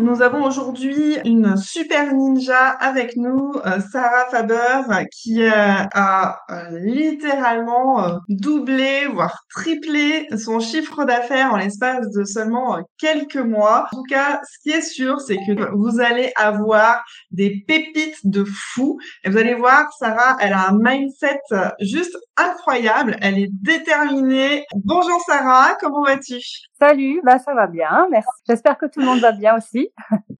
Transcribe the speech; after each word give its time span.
Nous 0.00 0.22
avons 0.22 0.44
aujourd'hui 0.44 1.18
une 1.24 1.56
super 1.56 2.14
ninja 2.14 2.68
avec 2.68 3.16
nous, 3.16 3.50
euh, 3.66 3.80
Sarah 3.90 4.26
Faber, 4.30 5.04
qui 5.10 5.42
euh, 5.42 5.50
a 5.50 6.38
euh, 6.50 6.78
littéralement 6.78 8.20
doublé, 8.28 9.06
voire 9.12 9.42
triplé 9.50 10.28
son 10.38 10.60
chiffre 10.60 11.04
d'affaires 11.04 11.52
en 11.52 11.56
l'espace 11.56 12.08
de 12.12 12.22
seulement 12.22 12.78
quelques 12.96 13.38
mois. 13.38 13.88
En 13.92 13.96
tout 13.96 14.04
cas, 14.08 14.40
ce 14.48 14.58
qui 14.62 14.70
est 14.70 14.82
sûr, 14.82 15.20
c'est 15.20 15.36
que 15.36 15.68
vous 15.74 16.00
allez 16.00 16.30
avoir 16.36 17.02
des 17.32 17.64
pépites 17.66 18.20
de 18.22 18.44
fou. 18.44 19.00
Et 19.24 19.30
vous 19.30 19.38
allez 19.38 19.54
voir, 19.54 19.88
Sarah, 19.98 20.36
elle 20.40 20.52
a 20.52 20.68
un 20.68 20.78
mindset 20.78 21.40
juste 21.80 22.16
incroyable. 22.36 23.16
Elle 23.20 23.38
est 23.38 23.50
déterminée. 23.50 24.64
Bonjour 24.76 25.20
Sarah, 25.26 25.76
comment 25.80 26.04
vas-tu? 26.04 26.38
Salut, 26.80 27.20
bah 27.24 27.40
ça 27.40 27.54
va 27.54 27.66
bien, 27.66 28.06
merci. 28.08 28.28
J'espère 28.48 28.78
que 28.78 28.86
tout 28.86 29.00
le 29.00 29.06
monde 29.06 29.18
va 29.18 29.32
bien 29.32 29.56
aussi. 29.56 29.88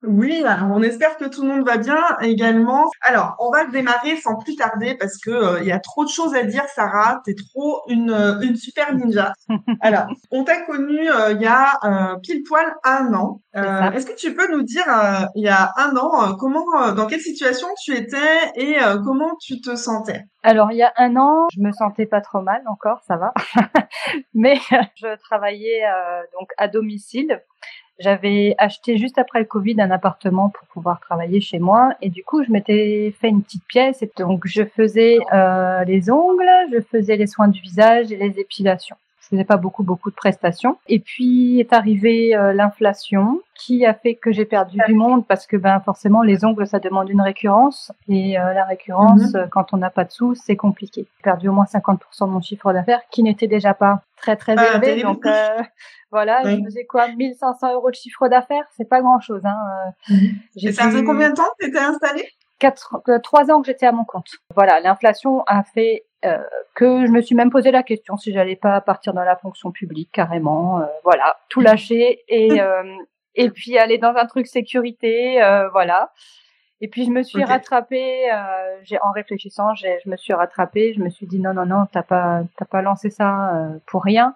Oui, 0.04 0.44
on 0.70 0.82
espère 0.82 1.16
que 1.16 1.24
tout 1.24 1.42
le 1.42 1.48
monde 1.48 1.66
va 1.66 1.76
bien 1.76 2.00
également. 2.20 2.88
Alors, 3.02 3.34
on 3.40 3.50
va 3.50 3.64
démarrer 3.64 4.16
sans 4.16 4.36
plus 4.36 4.54
tarder 4.54 4.94
parce 4.94 5.18
que 5.18 5.30
euh, 5.30 5.60
il 5.60 5.66
y 5.66 5.72
a 5.72 5.80
trop 5.80 6.04
de 6.04 6.08
choses 6.08 6.36
à 6.36 6.44
dire, 6.44 6.62
Sarah. 6.74 7.20
T'es 7.24 7.34
trop 7.34 7.82
une 7.88 8.10
euh, 8.10 8.40
une 8.40 8.54
super 8.54 8.94
ninja. 8.94 9.32
Alors, 9.80 10.06
on 10.30 10.44
t'a 10.44 10.62
connue 10.62 11.10
euh, 11.10 11.32
il 11.32 11.42
y 11.42 11.46
a 11.46 12.16
pile 12.22 12.44
poil 12.44 12.72
un 12.84 13.12
an. 13.14 13.40
Est-ce 13.54 14.06
que 14.06 14.14
tu 14.14 14.34
peux 14.34 14.50
nous 14.52 14.62
dire 14.62 14.86
il 15.34 15.42
y 15.42 15.48
a 15.48 15.72
un 15.76 15.96
an 15.96 16.36
comment, 16.36 16.92
dans 16.92 17.06
quelle 17.06 17.20
situation 17.20 17.66
tu 17.82 17.96
étais 17.96 18.52
et 18.54 18.76
comment 19.04 19.34
tu 19.40 19.60
te 19.60 19.74
sentais? 19.74 20.24
Alors, 20.42 20.70
il 20.72 20.78
y 20.78 20.82
a 20.82 20.92
un 20.96 21.16
an, 21.16 21.48
je 21.52 21.60
me 21.60 21.72
sentais 21.72 22.06
pas 22.06 22.20
trop 22.20 22.40
mal 22.40 22.62
encore, 22.66 23.02
ça 23.02 23.16
va. 23.16 23.32
Mais 24.34 24.56
je 24.94 25.16
travaillais 25.18 25.82
donc 26.32 26.48
à 26.56 26.68
domicile. 26.68 27.42
J'avais 27.98 28.54
acheté 28.58 28.96
juste 28.96 29.18
après 29.18 29.40
le 29.40 29.44
Covid 29.44 29.80
un 29.80 29.90
appartement 29.90 30.50
pour 30.50 30.68
pouvoir 30.68 31.00
travailler 31.00 31.40
chez 31.40 31.58
moi 31.58 31.94
et 32.00 32.10
du 32.10 32.22
coup 32.22 32.44
je 32.44 32.52
m'étais 32.52 33.12
fait 33.20 33.28
une 33.28 33.42
petite 33.42 33.64
pièce 33.66 34.02
et 34.02 34.10
donc 34.16 34.46
je 34.46 34.64
faisais 34.64 35.18
euh, 35.32 35.82
les 35.82 36.08
ongles, 36.08 36.48
je 36.72 36.80
faisais 36.80 37.16
les 37.16 37.26
soins 37.26 37.48
du 37.48 37.60
visage 37.60 38.12
et 38.12 38.16
les 38.16 38.38
épilations. 38.38 38.96
Je 39.28 39.36
faisais 39.36 39.44
pas 39.44 39.56
beaucoup 39.56 39.82
beaucoup 39.82 40.10
de 40.10 40.14
prestations 40.14 40.78
et 40.86 40.98
puis 41.00 41.60
est 41.60 41.72
arrivée 41.72 42.34
euh, 42.34 42.52
l'inflation 42.52 43.40
qui 43.54 43.84
a 43.84 43.92
fait 43.92 44.14
que 44.14 44.32
j'ai 44.32 44.44
perdu 44.44 44.78
du 44.86 44.94
monde 44.94 45.26
parce 45.26 45.46
que 45.46 45.56
ben 45.56 45.80
forcément 45.80 46.22
les 46.22 46.44
ongles 46.44 46.66
ça 46.66 46.78
demande 46.78 47.10
une 47.10 47.20
récurrence 47.20 47.92
et 48.08 48.38
euh, 48.38 48.54
la 48.54 48.64
récurrence 48.64 49.34
mhm. 49.34 49.48
quand 49.50 49.72
on 49.72 49.76
n'a 49.76 49.90
pas 49.90 50.04
de 50.04 50.10
sous 50.10 50.34
c'est 50.34 50.56
compliqué. 50.56 51.06
J'ai 51.16 51.22
perdu 51.22 51.48
au 51.48 51.52
moins 51.52 51.64
50% 51.64 51.98
de 52.26 52.30
mon 52.30 52.40
chiffre 52.40 52.72
d'affaires 52.72 53.02
qui 53.10 53.22
n'était 53.22 53.48
déjà 53.48 53.74
pas 53.74 54.02
très 54.16 54.36
très 54.36 54.54
ah, 54.56 54.76
élevé 54.76 55.02
donc 55.02 55.24
voilà, 56.10 56.42
je 56.44 56.64
faisais 56.64 56.86
quoi? 56.86 57.08
1500 57.08 57.74
euros 57.74 57.90
de 57.90 57.94
chiffre 57.94 58.28
d'affaires, 58.28 58.64
c'est 58.76 58.88
pas 58.88 59.00
grand-chose. 59.00 59.42
Hein. 59.44 59.56
Euh, 60.10 60.14
mhm. 60.14 60.72
ça 60.72 60.90
fait 60.90 61.04
combien 61.04 61.30
de 61.30 61.34
temps 61.34 61.44
que 61.58 61.64
tu 61.64 61.70
étais 61.70 61.78
installée? 61.78 62.28
Quatre, 62.58 63.00
euh, 63.08 63.18
trois 63.20 63.50
ans 63.50 63.60
que 63.60 63.66
j'étais 63.66 63.86
à 63.86 63.92
mon 63.92 64.04
compte. 64.04 64.30
Voilà, 64.54 64.80
l'inflation 64.80 65.42
a 65.46 65.62
fait 65.62 66.04
euh, 66.24 66.38
que 66.74 67.06
je 67.06 67.10
me 67.10 67.22
suis 67.22 67.34
même 67.34 67.50
posé 67.50 67.70
la 67.70 67.82
question 67.82 68.16
si 68.16 68.32
j'allais 68.32 68.56
pas 68.56 68.80
partir 68.80 69.14
dans 69.14 69.22
la 69.22 69.36
fonction 69.36 69.70
publique 69.70 70.10
carrément. 70.12 70.80
Euh, 70.80 70.86
voilà, 71.04 71.36
tout 71.48 71.60
lâcher 71.60 72.24
et 72.28 72.60
et 73.34 73.50
puis 73.50 73.78
aller 73.78 73.98
dans 73.98 74.14
un 74.16 74.26
truc 74.26 74.46
sécurité, 74.48 75.40
voilà. 75.72 76.12
Et 76.80 76.88
puis 76.88 77.04
je 77.04 77.10
me 77.10 77.22
suis 77.22 77.44
rattrapée, 77.44 78.28
j'ai 78.82 78.98
en 79.00 79.12
réfléchissant, 79.12 79.74
je 79.74 80.08
me 80.08 80.16
suis 80.16 80.32
rattrapée, 80.32 80.92
je 80.94 81.00
me 81.00 81.10
suis 81.10 81.26
dit 81.26 81.38
non 81.38 81.54
non 81.54 81.66
non, 81.66 81.86
t'as 81.92 82.02
pas 82.02 82.42
t'as 82.56 82.64
pas 82.64 82.82
lancé 82.82 83.10
ça 83.10 83.52
pour 83.86 84.02
rien. 84.02 84.34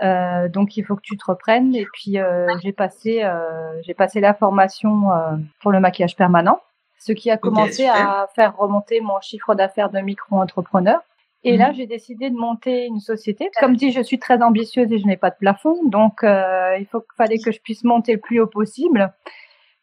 Euh, 0.00 0.48
donc 0.48 0.76
il 0.76 0.84
faut 0.84 0.94
que 0.96 1.02
tu 1.02 1.16
te 1.16 1.24
reprennes. 1.24 1.74
Et 1.74 1.86
puis 1.92 2.18
euh, 2.18 2.46
j'ai 2.62 2.72
passé 2.72 3.22
euh, 3.22 3.80
j'ai 3.82 3.94
passé 3.94 4.20
la 4.20 4.34
formation 4.34 5.12
euh, 5.12 5.36
pour 5.60 5.72
le 5.72 5.80
maquillage 5.80 6.16
permanent, 6.16 6.60
ce 6.98 7.12
qui 7.12 7.30
a 7.30 7.36
commencé 7.36 7.86
à 7.86 8.28
faire 8.34 8.56
remonter 8.56 9.00
mon 9.00 9.20
chiffre 9.20 9.54
d'affaires 9.54 9.90
de 9.90 10.00
micro-entrepreneur. 10.00 11.00
Et 11.44 11.56
là, 11.56 11.68
mhm. 11.68 11.74
j'ai 11.76 11.86
décidé 11.86 12.30
de 12.30 12.36
monter 12.36 12.86
une 12.86 12.98
société. 12.98 13.48
Comme 13.60 13.76
dit, 13.76 13.92
je 13.92 14.00
suis 14.00 14.18
très 14.18 14.42
ambitieuse 14.42 14.90
et 14.90 14.98
je 14.98 15.06
n'ai 15.06 15.16
pas 15.16 15.30
de 15.30 15.36
plafond, 15.36 15.78
donc 15.84 16.20
il 16.22 16.86
faut 16.90 17.04
fallait 17.16 17.38
que 17.38 17.52
je 17.52 17.60
puisse 17.60 17.84
monter 17.84 18.14
le 18.14 18.20
plus 18.20 18.40
haut 18.40 18.46
possible. 18.46 19.12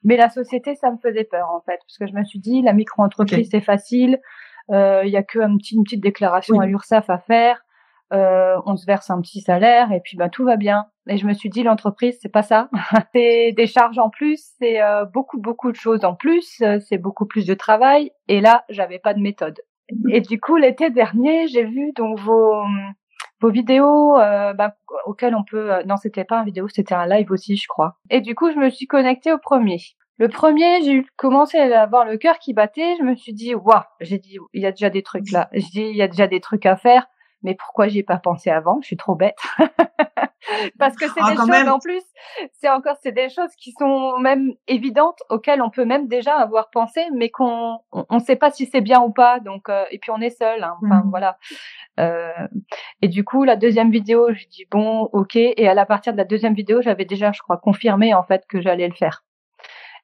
Mais 0.04 0.18
la 0.18 0.30
société, 0.30 0.76
ça 0.76 0.92
me 0.92 0.98
faisait 0.98 1.24
peur 1.24 1.50
en 1.50 1.62
fait, 1.62 1.80
parce 1.80 1.98
que 1.98 2.06
je 2.08 2.14
me 2.14 2.24
suis 2.24 2.40
dit, 2.40 2.62
la 2.62 2.74
micro-entreprise 2.74 3.50
c'est 3.50 3.62
facile, 3.62 4.20
il 4.70 5.10
y 5.10 5.18
a 5.18 5.24
que 5.24 5.40
un 5.40 5.58
petit, 5.58 5.82
petite 5.82 6.02
déclaration 6.02 6.60
à 6.60 6.66
l'URSSAF 6.66 7.10
à 7.10 7.20
faire 7.20 7.66
euh, 8.14 8.62
on 8.66 8.78
se 8.78 8.86
verse 8.86 9.10
un 9.10 9.20
petit 9.22 9.42
salaire 9.42 9.92
et 9.92 10.00
puis 10.00 10.18
bah 10.18 10.30
tout 10.30 10.46
va 10.46 10.58
bien. 10.58 10.86
Et 11.08 11.18
je 11.18 11.26
me 11.28 11.34
suis 11.34 11.50
dit 11.50 11.64
l'entreprise 11.64 12.18
c'est 12.22 12.32
pas 12.32 12.42
ça, 12.42 12.70
c'est 13.14 13.54
des 13.56 13.68
charges 13.68 14.00
en 14.00 14.10
plus, 14.10 14.44
c'est 14.60 14.82
euh, 14.82 15.06
beaucoup 15.06 15.40
beaucoup 15.40 15.72
de 15.72 15.78
choses 15.78 16.04
en 16.04 16.16
plus, 16.16 16.62
euh, 16.62 16.80
c'est 16.80 16.98
beaucoup 16.98 17.26
plus 17.26 17.46
de 17.46 17.54
travail. 17.54 18.12
Et 18.28 18.42
là 18.42 18.64
j'avais 18.70 19.00
pas 19.00 19.14
de 19.14 19.20
méthode. 19.20 19.60
Et 20.10 20.22
du 20.22 20.40
coup 20.40 20.56
l'été 20.58 20.90
dernier 20.90 21.48
j'ai 21.48 21.64
vu 21.64 21.92
donc 21.96 22.20
vos 22.20 22.64
vos 23.40 23.52
vidéos 23.52 24.18
euh, 24.18 24.54
bah, 24.54 24.76
auxquelles 25.06 25.36
on 25.36 25.44
peut 25.44 25.84
non 25.86 25.98
c'était 25.98 26.24
pas 26.24 26.40
un 26.40 26.44
vidéo 26.44 26.68
c'était 26.68 26.96
un 26.96 27.06
live 27.06 27.30
aussi 27.32 27.56
je 27.56 27.68
crois. 27.68 27.98
Et 28.10 28.22
du 28.22 28.34
coup 28.34 28.52
je 28.52 28.58
me 28.58 28.70
suis 28.70 28.88
connectée 28.88 29.32
au 29.32 29.38
premier. 29.38 29.80
Le 30.18 30.30
premier, 30.30 30.82
j'ai 30.82 31.06
commencé 31.18 31.58
à 31.58 31.82
avoir 31.82 32.06
le 32.06 32.16
cœur 32.16 32.40
qui 32.40 32.54
battait. 32.54 32.96
Je 32.98 33.04
me 33.04 33.16
suis 33.16 33.34
dit, 33.34 33.54
waouh, 33.54 33.82
j'ai 34.00 34.18
dit, 34.18 34.38
il 34.54 34.62
y 34.62 34.66
a 34.66 34.72
déjà 34.72 34.90
des 34.90 35.04
trucs 35.04 35.30
là. 35.30 35.50
Je 35.52 35.68
dis, 35.68 35.82
il 35.82 35.98
y 35.98 36.02
a 36.02 36.08
déjà 36.08 36.28
des 36.28 36.40
trucs 36.40 36.66
à 36.66 36.78
faire 36.78 37.06
mais 37.46 37.56
pourquoi 37.56 37.88
j'y 37.88 38.00
ai 38.00 38.04
pas 38.04 38.18
pensé 38.18 38.50
avant? 38.50 38.80
Je 38.82 38.88
suis 38.88 38.98
trop 38.98 39.16
bête. 39.16 39.38
Parce 40.80 40.96
que 40.96 41.06
c'est 41.08 41.22
ah, 41.22 41.32
des 41.32 41.38
choses 41.38 41.68
en 41.68 41.80
plus, 41.80 42.04
c'est 42.54 42.70
encore 42.70 42.98
c'est 43.02 43.12
des 43.12 43.30
choses 43.30 43.52
qui 43.58 43.72
sont 43.80 44.18
même 44.20 44.54
évidentes 44.68 45.20
auxquelles 45.30 45.62
on 45.62 45.70
peut 45.70 45.86
même 45.86 46.08
déjà 46.08 46.36
avoir 46.36 46.70
pensé, 46.70 47.02
mais 47.14 47.30
qu'on 47.30 47.80
on, 47.92 48.20
sait 48.20 48.36
pas 48.36 48.52
si 48.52 48.66
c'est 48.66 48.82
bien 48.82 49.02
ou 49.02 49.12
pas. 49.12 49.40
Donc 49.40 49.70
euh, 49.70 49.86
et 49.92 50.00
puis 50.00 50.12
on 50.12 50.22
est 50.22 50.30
seul. 50.30 50.64
Hein, 50.64 50.76
enfin 50.84 51.04
mmh. 51.04 51.10
voilà. 51.10 51.38
Euh, 52.00 52.48
et 53.02 53.08
du 53.08 53.24
coup 53.24 53.44
la 53.44 53.56
deuxième 53.56 53.92
vidéo, 53.92 54.34
je 54.34 54.46
dis 54.48 54.66
bon 54.70 55.10
ok. 55.14 55.36
Et 55.36 55.68
à 55.68 55.74
la 55.74 55.86
partir 55.86 56.14
de 56.14 56.18
la 56.18 56.26
deuxième 56.26 56.54
vidéo, 56.54 56.82
j'avais 56.82 57.06
déjà 57.06 57.32
je 57.32 57.42
crois 57.42 57.58
confirmé 57.58 58.14
en 58.14 58.24
fait 58.24 58.46
que 58.48 58.62
j'allais 58.62 58.88
le 58.88 58.96
faire. 58.96 59.24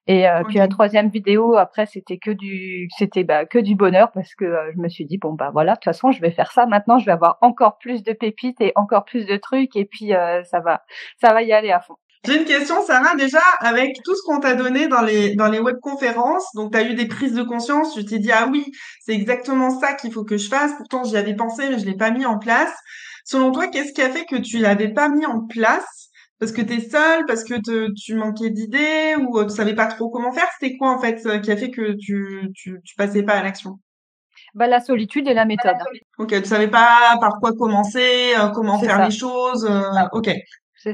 Et 0.07 0.27
euh, 0.27 0.43
puis 0.47 0.57
la 0.57 0.67
troisième 0.67 1.09
vidéo, 1.09 1.55
après, 1.55 1.85
c'était 1.85 2.17
que 2.17 2.31
du, 2.31 2.87
c'était 2.97 3.23
bah, 3.23 3.45
que 3.45 3.59
du 3.59 3.75
bonheur 3.75 4.11
parce 4.11 4.33
que 4.33 4.45
euh, 4.45 4.71
je 4.75 4.81
me 4.81 4.89
suis 4.89 5.05
dit 5.05 5.17
bon 5.19 5.33
bah 5.33 5.51
voilà, 5.53 5.73
de 5.73 5.77
toute 5.77 5.85
façon, 5.85 6.11
je 6.11 6.21
vais 6.21 6.31
faire 6.31 6.51
ça. 6.51 6.65
Maintenant, 6.65 6.97
je 6.97 7.05
vais 7.05 7.11
avoir 7.11 7.37
encore 7.41 7.77
plus 7.77 8.01
de 8.01 8.13
pépites 8.13 8.59
et 8.61 8.71
encore 8.75 9.05
plus 9.05 9.25
de 9.25 9.37
trucs 9.37 9.75
et 9.75 9.85
puis 9.85 10.13
euh, 10.15 10.43
ça 10.43 10.59
va, 10.59 10.81
ça 11.21 11.33
va 11.33 11.43
y 11.43 11.53
aller 11.53 11.71
à 11.71 11.79
fond. 11.79 11.95
J'ai 12.25 12.37
une 12.37 12.45
question, 12.45 12.83
Sarah. 12.85 13.15
Déjà, 13.15 13.41
avec 13.59 13.95
tout 14.03 14.15
ce 14.15 14.21
qu'on 14.25 14.39
t'a 14.39 14.53
donné 14.53 14.87
dans 14.87 15.01
les 15.01 15.35
dans 15.35 15.47
les 15.47 15.59
webconférences, 15.59 16.45
donc 16.55 16.71
tu 16.71 16.77
as 16.77 16.83
eu 16.83 16.93
des 16.95 17.07
prises 17.07 17.33
de 17.33 17.43
conscience. 17.43 17.93
Tu 17.93 18.03
t'es 18.05 18.19
dit 18.19 18.31
ah 18.31 18.47
oui, 18.51 18.65
c'est 19.01 19.13
exactement 19.13 19.69
ça 19.79 19.93
qu'il 19.93 20.11
faut 20.11 20.23
que 20.23 20.37
je 20.37 20.47
fasse. 20.47 20.71
Pourtant, 20.77 21.03
j'y 21.03 21.17
avais 21.17 21.35
pensé, 21.35 21.69
mais 21.69 21.79
je 21.79 21.85
l'ai 21.85 21.97
pas 21.97 22.11
mis 22.11 22.25
en 22.25 22.39
place. 22.39 22.73
Selon 23.25 23.51
toi, 23.51 23.67
qu'est-ce 23.67 23.93
qui 23.93 24.01
a 24.01 24.09
fait 24.09 24.25
que 24.25 24.35
tu 24.35 24.57
l'avais 24.57 24.89
pas 24.89 25.09
mis 25.09 25.25
en 25.25 25.45
place? 25.47 26.10
Parce 26.41 26.53
que 26.53 26.63
tu 26.63 26.73
es 26.73 26.89
seule, 26.89 27.27
parce 27.27 27.43
que 27.43 27.53
tu 27.93 28.15
manquais 28.15 28.49
d'idées 28.49 29.15
ou 29.15 29.37
euh, 29.37 29.43
tu 29.43 29.51
savais 29.51 29.75
pas 29.75 29.85
trop 29.85 30.09
comment 30.09 30.33
faire 30.33 30.47
C'était 30.59 30.75
quoi 30.75 30.89
en 30.89 30.99
fait 30.99 31.23
euh, 31.27 31.37
qui 31.37 31.51
a 31.51 31.55
fait 31.55 31.69
que 31.69 31.95
tu, 31.99 32.49
tu, 32.55 32.81
tu 32.83 32.95
passais 32.95 33.21
pas 33.21 33.33
à 33.33 33.43
l'action? 33.43 33.79
Bah, 34.55 34.65
la 34.65 34.79
solitude 34.79 35.27
et 35.27 35.35
la 35.35 35.45
méthode. 35.45 35.75
Ok, 36.17 36.29
tu 36.29 36.45
savais 36.45 36.67
pas 36.67 37.15
par 37.21 37.33
quoi 37.39 37.53
commencer, 37.53 38.33
euh, 38.39 38.47
comment 38.49 38.79
faire 38.79 39.07
les 39.07 39.15
choses. 39.15 39.69
ok, 40.13 40.31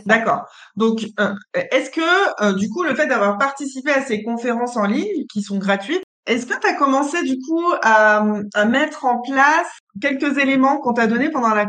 d'accord. 0.05 0.43
Donc, 0.75 1.05
est-ce 1.53 1.91
que 1.91 2.57
du 2.59 2.67
coup 2.67 2.83
le 2.83 2.93
fait 2.93 3.07
d'avoir 3.07 3.37
participé 3.37 3.91
à 3.93 4.01
ces 4.01 4.23
conférences 4.23 4.75
en 4.75 4.85
ligne 4.85 5.25
qui 5.31 5.41
sont 5.41 5.59
gratuites, 5.59 6.03
est-ce 6.27 6.45
que 6.45 6.59
tu 6.59 6.67
as 6.67 6.73
commencé 6.73 7.23
du 7.23 7.37
coup 7.39 7.63
à, 7.81 8.21
à, 8.53 8.65
mettre 8.65 9.05
en 9.05 9.21
place 9.21 9.79
quelques 10.01 10.37
éléments 10.37 10.77
qu'on 10.77 10.93
t'a 10.93 11.07
donnés 11.07 11.29
pendant 11.29 11.53
la, 11.53 11.65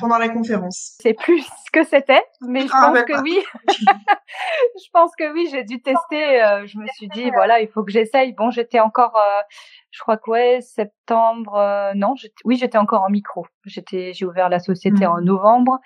pendant 0.00 0.18
la 0.18 0.28
conférence? 0.28 0.96
C'est 1.02 1.14
plus 1.14 1.42
ce 1.42 1.70
que 1.72 1.84
c'était, 1.84 2.22
mais 2.40 2.66
je 2.66 2.72
ah, 2.72 2.92
pense 2.92 3.02
que 3.02 3.20
oui. 3.22 3.40
je 3.68 4.90
pense 4.92 5.10
que 5.18 5.32
oui, 5.32 5.48
j'ai 5.50 5.64
dû 5.64 5.82
tester. 5.82 6.42
Euh, 6.42 6.66
je 6.66 6.78
me 6.78 6.86
suis 6.96 7.08
dit 7.08 7.30
voilà, 7.30 7.60
il 7.60 7.68
faut 7.68 7.82
que 7.82 7.90
j'essaye. 7.90 8.32
Bon, 8.32 8.50
j'étais 8.50 8.80
encore, 8.80 9.16
euh, 9.16 9.42
je 9.90 10.00
crois 10.00 10.16
que 10.16 10.30
ouais, 10.30 10.60
septembre. 10.60 11.56
Euh, 11.56 11.92
non, 11.94 12.14
oui, 12.44 12.56
j'étais 12.56 12.78
encore 12.78 13.02
en 13.02 13.10
micro. 13.10 13.46
J'étais, 13.64 14.12
j'ai 14.14 14.24
ouvert 14.24 14.48
la 14.48 14.60
société 14.60 15.06
mmh. 15.06 15.10
en 15.10 15.20
novembre. 15.20 15.80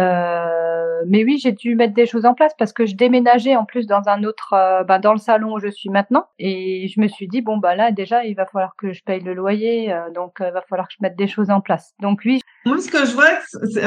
Euh, 0.00 1.02
mais 1.06 1.24
oui, 1.24 1.38
j'ai 1.42 1.52
dû 1.52 1.74
mettre 1.74 1.94
des 1.94 2.06
choses 2.06 2.24
en 2.24 2.34
place 2.34 2.52
parce 2.58 2.72
que 2.72 2.86
je 2.86 2.94
déménageais 2.94 3.56
en 3.56 3.64
plus 3.64 3.86
dans 3.86 4.02
un 4.06 4.24
autre, 4.24 4.52
euh, 4.54 4.84
ben, 4.84 4.98
dans 4.98 5.12
le 5.12 5.18
salon 5.18 5.54
où 5.54 5.58
je 5.58 5.68
suis 5.68 5.90
maintenant, 5.90 6.26
et 6.38 6.88
je 6.88 7.00
me 7.00 7.08
suis 7.08 7.26
dit 7.26 7.40
bon 7.40 7.58
bah 7.58 7.74
là 7.74 7.90
déjà 7.90 8.24
il 8.24 8.34
va 8.34 8.46
falloir 8.46 8.74
que 8.76 8.92
je 8.92 9.02
paye 9.02 9.20
le 9.20 9.34
loyer, 9.34 9.92
euh, 9.92 10.10
donc 10.14 10.36
il 10.40 10.52
va 10.52 10.62
falloir 10.68 10.88
que 10.88 10.94
je 10.98 11.02
mette 11.02 11.16
des 11.16 11.26
choses 11.26 11.50
en 11.50 11.60
place. 11.60 11.92
Donc 12.00 12.20
oui. 12.24 12.40
Moi, 12.66 12.78
ce 12.78 12.90
que 12.90 13.06
je 13.06 13.14
vois, 13.14 13.30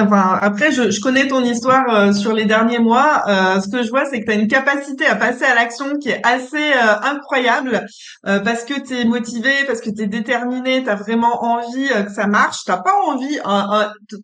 enfin 0.02 0.40
après 0.42 0.72
je, 0.72 1.00
connais 1.02 1.28
ton 1.28 1.44
histoire 1.44 2.14
sur 2.14 2.34
les 2.34 2.46
derniers 2.46 2.80
mois. 2.80 3.24
ce 3.62 3.70
que 3.70 3.84
je 3.84 3.90
vois, 3.90 4.06
c'est 4.06 4.20
que 4.22 4.26
tu 4.26 4.32
as 4.32 4.36
une 4.36 4.48
capacité 4.48 5.06
à 5.06 5.16
passer 5.16 5.46
à 5.46 5.54
l'action 5.54 5.98
qui 6.00 6.10
est 6.10 6.26
assez 6.26 6.74
incroyable 7.04 7.86
parce 8.24 8.64
que 8.66 8.80
tu 8.80 8.96
es 8.96 9.06
motivé, 9.06 9.52
parce 9.68 9.80
que 9.80 9.92
tu 9.92 10.04
es 10.04 10.08
déterminé, 10.08 10.84
tu 10.84 10.90
as 10.90 10.96
vraiment 10.96 11.44
envie 11.44 11.88
que 11.88 12.12
ça 12.12 12.26
marche. 12.26 12.64
T'as 12.66 12.82
pas 12.82 12.94
envie, 13.06 13.38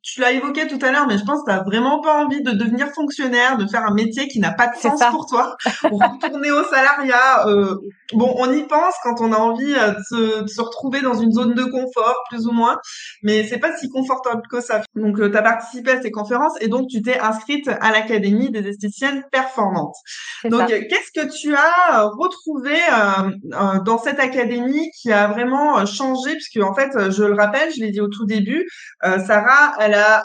tu 0.01 0.21
l'as 0.21 0.31
évoqué 0.31 0.68
tout 0.68 0.83
à 0.83 0.91
l'heure, 0.91 1.06
mais 1.07 1.19
je 1.19 1.25
pense 1.25 1.44
que 1.44 1.51
tu 1.51 1.69
vraiment 1.69 1.78
pas 2.01 2.23
envie 2.23 2.41
de 2.41 2.51
devenir 2.51 2.89
fonctionnaire, 2.89 3.57
de 3.57 3.67
faire 3.67 3.85
un 3.85 3.93
métier 3.93 4.27
qui 4.27 4.39
n'a 4.39 4.51
pas 4.51 4.67
de 4.67 4.75
sens 4.77 5.01
pour 5.11 5.25
toi, 5.25 5.55
retourner 5.83 6.51
au 6.51 6.63
salariat. 6.63 7.47
Euh, 7.47 7.75
bon, 8.13 8.33
on 8.37 8.51
y 8.51 8.63
pense 8.63 8.95
quand 9.03 9.21
on 9.21 9.31
a 9.33 9.37
envie 9.37 9.73
euh, 9.73 9.91
de 9.91 10.01
se, 10.07 10.41
de 10.43 10.47
se, 10.47 10.61
retrouver 10.61 11.01
dans 11.01 11.13
une 11.13 11.31
zone 11.31 11.53
de 11.53 11.63
confort, 11.63 12.23
plus 12.29 12.47
ou 12.47 12.51
moins, 12.51 12.77
mais 13.23 13.45
c'est 13.47 13.59
pas 13.59 13.75
si 13.77 13.89
confortable 13.89 14.41
que 14.49 14.61
ça. 14.61 14.81
Donc, 14.95 15.19
euh, 15.19 15.29
tu 15.29 15.37
as 15.37 15.41
participé 15.41 15.91
à 15.91 16.01
ces 16.01 16.11
conférences 16.11 16.53
et 16.61 16.67
donc 16.67 16.87
tu 16.89 17.01
t'es 17.01 17.19
inscrite 17.19 17.67
à 17.67 17.91
l'Académie 17.91 18.51
des 18.51 18.67
esthéticiennes 18.67 19.23
performantes. 19.31 19.95
Donc, 20.45 20.67
qu'est-ce 20.67 21.21
que 21.21 21.27
tu 21.31 21.55
as 21.55 22.03
retrouvé 22.17 22.75
dans 23.85 23.97
cette 23.97 24.19
académie 24.19 24.89
qui 25.01 25.11
a 25.11 25.27
vraiment 25.27 25.85
changé, 25.85 26.33
puisque 26.33 26.63
en 26.63 26.73
fait, 26.73 27.11
je 27.11 27.23
le 27.23 27.35
rappelle, 27.35 27.71
je 27.73 27.81
l'ai 27.81 27.91
dit 27.91 28.01
au 28.01 28.07
tout 28.07 28.25
début, 28.25 28.67
Sarah, 29.01 29.73
elle 29.79 29.93
a 29.93 30.23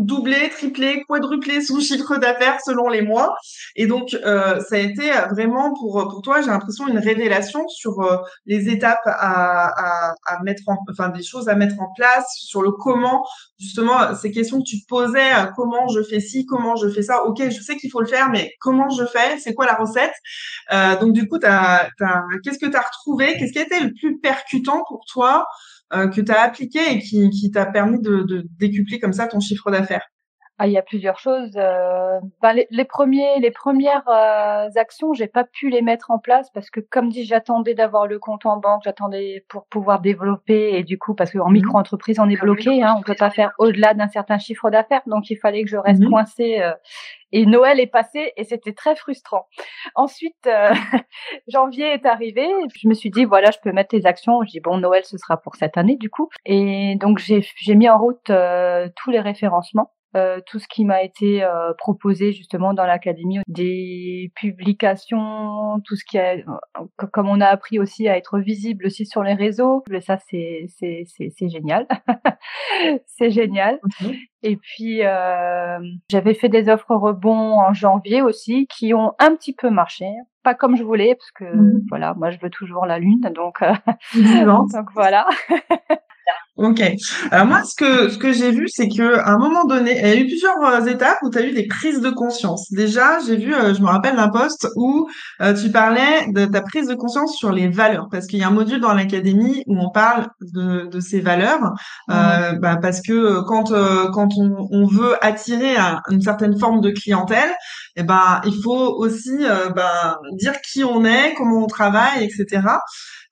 doublé, 0.00 0.50
triplé, 0.50 1.04
quadruplé 1.08 1.60
son 1.62 1.78
chiffre 1.80 2.16
d'affaires 2.16 2.58
selon 2.64 2.88
les 2.88 3.02
mois. 3.02 3.34
Et 3.76 3.86
donc, 3.86 4.14
euh, 4.14 4.60
ça 4.60 4.76
a 4.76 4.78
été 4.78 5.10
vraiment 5.30 5.72
pour 5.74 6.08
pour 6.10 6.22
toi, 6.22 6.40
j'ai 6.40 6.48
l'impression 6.48 6.88
une 6.88 6.98
révélation 6.98 7.68
sur 7.68 8.00
euh, 8.00 8.16
les 8.46 8.68
étapes 8.68 8.98
à, 9.06 10.08
à, 10.10 10.14
à, 10.26 10.42
mettre 10.42 10.62
en, 10.66 10.78
enfin 10.90 11.08
des 11.10 11.22
choses 11.22 11.48
à 11.48 11.54
mettre 11.54 11.80
en 11.80 11.92
place, 11.94 12.26
sur 12.36 12.62
le 12.62 12.72
comment 12.72 13.24
justement 13.58 14.14
ces 14.14 14.30
questions 14.30 14.58
que 14.58 14.64
tu 14.64 14.80
te 14.80 14.86
posais, 14.88 15.32
euh, 15.34 15.46
comment 15.54 15.88
je 15.88 16.02
fais 16.02 16.20
ci, 16.20 16.46
comment 16.46 16.76
je 16.76 16.88
fais 16.88 17.02
ça. 17.02 17.24
Ok, 17.24 17.42
je 17.50 17.60
sais 17.60 17.76
qu'il 17.76 17.90
faut 17.90 18.00
le 18.00 18.06
faire, 18.06 18.30
mais 18.30 18.52
comment 18.60 18.88
je 18.88 19.04
fais? 19.04 19.38
C'est 19.38 19.54
quoi 19.54 19.66
la 19.66 19.74
recette? 19.74 20.14
Euh, 20.72 20.96
Donc 20.96 21.12
du 21.12 21.28
coup, 21.28 21.38
t'as, 21.38 21.88
t'as, 21.98 22.22
qu'est-ce 22.42 22.58
que 22.58 22.66
tu 22.70 22.76
as 22.76 22.80
retrouvé? 22.80 23.36
Qu'est-ce 23.38 23.52
qui 23.52 23.58
a 23.58 23.62
été 23.62 23.80
le 23.80 23.92
plus 23.92 24.18
percutant 24.18 24.82
pour 24.88 25.04
toi 25.10 25.46
que 25.90 26.20
tu 26.20 26.32
as 26.32 26.42
appliqué 26.42 26.78
et 26.92 26.98
qui, 27.00 27.30
qui 27.30 27.50
t'a 27.50 27.66
permis 27.66 28.00
de, 28.00 28.22
de 28.22 28.46
décupler 28.58 29.00
comme 29.00 29.12
ça 29.12 29.26
ton 29.26 29.40
chiffre 29.40 29.70
d'affaires 29.70 30.06
ah, 30.62 30.66
il 30.66 30.72
y 30.72 30.76
a 30.76 30.82
plusieurs 30.82 31.18
choses. 31.18 31.52
Euh, 31.56 32.20
ben, 32.42 32.52
les, 32.52 32.66
les, 32.70 32.84
premiers, 32.84 33.40
les 33.40 33.50
premières 33.50 34.06
euh, 34.08 34.68
actions, 34.76 35.14
j'ai 35.14 35.26
pas 35.26 35.44
pu 35.44 35.70
les 35.70 35.80
mettre 35.80 36.10
en 36.10 36.18
place 36.18 36.50
parce 36.50 36.68
que, 36.68 36.80
comme 36.80 37.08
dit, 37.08 37.24
j'attendais 37.24 37.72
d'avoir 37.72 38.06
le 38.06 38.18
compte 38.18 38.44
en 38.44 38.58
banque, 38.58 38.82
j'attendais 38.84 39.42
pour 39.48 39.64
pouvoir 39.64 40.02
développer 40.02 40.76
et 40.76 40.84
du 40.84 40.98
coup, 40.98 41.14
parce 41.14 41.30
qu'en 41.32 41.48
mmh. 41.48 41.54
micro-entreprise, 41.54 42.20
on 42.20 42.28
est 42.28 42.36
ah 42.38 42.44
bloqué, 42.44 42.82
hein, 42.82 42.94
on 42.98 43.00
peut 43.00 43.14
pas 43.14 43.30
faire 43.30 43.52
au-delà 43.56 43.94
d'un 43.94 44.08
certain 44.08 44.36
chiffre 44.36 44.68
d'affaires, 44.68 45.00
donc 45.06 45.30
il 45.30 45.36
fallait 45.36 45.64
que 45.64 45.70
je 45.70 45.78
reste 45.78 46.02
mmh. 46.02 46.10
coincé. 46.10 46.60
Euh, 46.60 46.74
et 47.32 47.46
Noël 47.46 47.80
est 47.80 47.86
passé 47.86 48.34
et 48.36 48.44
c'était 48.44 48.74
très 48.74 48.94
frustrant. 48.96 49.46
Ensuite, 49.94 50.46
euh, 50.46 50.74
janvier 51.48 51.86
est 51.86 52.04
arrivé. 52.04 52.46
Je 52.74 52.86
me 52.86 52.92
suis 52.92 53.08
dit 53.08 53.24
voilà, 53.24 53.50
je 53.50 53.58
peux 53.62 53.72
mettre 53.72 53.94
les 53.94 54.04
actions. 54.04 54.42
Je 54.42 54.50
dis 54.50 54.60
bon, 54.60 54.76
Noël 54.76 55.06
ce 55.06 55.16
sera 55.16 55.38
pour 55.38 55.56
cette 55.56 55.78
année 55.78 55.96
du 55.96 56.10
coup. 56.10 56.28
Et 56.44 56.96
donc 56.96 57.18
j'ai 57.18 57.74
mis 57.74 57.88
en 57.88 57.98
route 57.98 58.30
tous 58.96 59.10
les 59.10 59.20
référencements. 59.20 59.90
Euh, 60.16 60.40
tout 60.44 60.58
ce 60.58 60.66
qui 60.66 60.84
m'a 60.84 61.04
été 61.04 61.44
euh, 61.44 61.72
proposé 61.78 62.32
justement 62.32 62.74
dans 62.74 62.84
l'académie, 62.84 63.38
des 63.46 64.32
publications, 64.34 65.80
tout 65.84 65.94
ce 65.94 66.04
qui 66.04 66.18
a, 66.18 66.34
comme 67.12 67.28
on 67.28 67.40
a 67.40 67.46
appris 67.46 67.78
aussi 67.78 68.08
à 68.08 68.16
être 68.16 68.40
visible 68.40 68.86
aussi 68.86 69.06
sur 69.06 69.22
les 69.22 69.34
réseaux. 69.34 69.84
Et 69.92 70.00
ça, 70.00 70.18
c'est 70.28 70.66
c'est 70.78 71.04
c'est 71.06 71.48
génial, 71.48 71.86
c'est 73.06 73.30
génial. 73.30 73.78
Et 74.42 74.56
puis 74.56 75.04
euh, 75.04 75.78
j'avais 76.10 76.34
fait 76.34 76.48
des 76.48 76.68
offres 76.68 76.96
rebonds 76.96 77.60
en 77.60 77.72
janvier 77.72 78.20
aussi, 78.20 78.66
qui 78.66 78.94
ont 78.94 79.12
un 79.20 79.36
petit 79.36 79.52
peu 79.52 79.70
marché, 79.70 80.06
pas 80.42 80.54
comme 80.54 80.74
je 80.76 80.82
voulais 80.82 81.14
parce 81.14 81.30
que 81.30 81.44
mmh 81.44 81.84
voilà, 81.88 82.14
moi 82.14 82.30
je 82.30 82.38
veux 82.40 82.50
toujours 82.50 82.84
la 82.84 82.98
lune, 82.98 83.30
donc 83.32 83.60
donc 84.72 84.88
voilà. 84.92 85.28
Ok. 86.60 86.82
Alors 87.30 87.46
moi, 87.46 87.62
ce 87.64 87.74
que 87.74 88.10
ce 88.10 88.18
que 88.18 88.34
j'ai 88.34 88.50
vu, 88.50 88.68
c'est 88.68 88.88
que 88.88 89.16
à 89.16 89.30
un 89.30 89.38
moment 89.38 89.64
donné, 89.64 89.98
il 89.98 90.06
y 90.06 90.10
a 90.10 90.14
eu 90.14 90.26
plusieurs 90.26 90.62
euh, 90.62 90.84
étapes 90.84 91.16
où 91.22 91.30
tu 91.30 91.38
as 91.38 91.46
eu 91.46 91.52
des 91.52 91.66
prises 91.66 92.02
de 92.02 92.10
conscience. 92.10 92.70
Déjà, 92.70 93.18
j'ai 93.26 93.36
vu, 93.36 93.54
euh, 93.54 93.72
je 93.72 93.80
me 93.80 93.86
rappelle 93.86 94.16
d'un 94.16 94.28
poste 94.28 94.68
où 94.76 95.08
euh, 95.40 95.54
tu 95.54 95.70
parlais 95.70 96.26
de 96.28 96.44
ta 96.44 96.60
prise 96.60 96.86
de 96.86 96.94
conscience 96.94 97.34
sur 97.34 97.50
les 97.50 97.68
valeurs, 97.68 98.08
parce 98.10 98.26
qu'il 98.26 98.40
y 98.40 98.42
a 98.42 98.48
un 98.48 98.50
module 98.50 98.78
dans 98.78 98.92
l'académie 98.92 99.62
où 99.68 99.80
on 99.80 99.88
parle 99.90 100.28
de, 100.42 100.84
de 100.84 101.00
ces 101.00 101.20
valeurs, 101.20 101.62
mmh. 102.08 102.58
bah, 102.60 102.76
parce 102.76 103.00
que 103.00 103.40
quand 103.46 103.72
quand 104.12 104.28
on, 104.36 104.68
on 104.70 104.86
veut 104.86 105.16
attirer 105.24 105.76
une 106.10 106.20
certaine 106.20 106.58
forme 106.58 106.82
de 106.82 106.90
clientèle, 106.90 107.50
eh 107.96 108.02
ben 108.02 108.42
il 108.44 108.60
faut 108.62 108.96
aussi 108.98 109.38
ben, 109.74 110.16
dire 110.32 110.60
qui 110.60 110.84
on 110.84 111.06
est, 111.06 111.32
comment 111.36 111.64
on 111.64 111.66
travaille, 111.66 112.24
etc. 112.24 112.60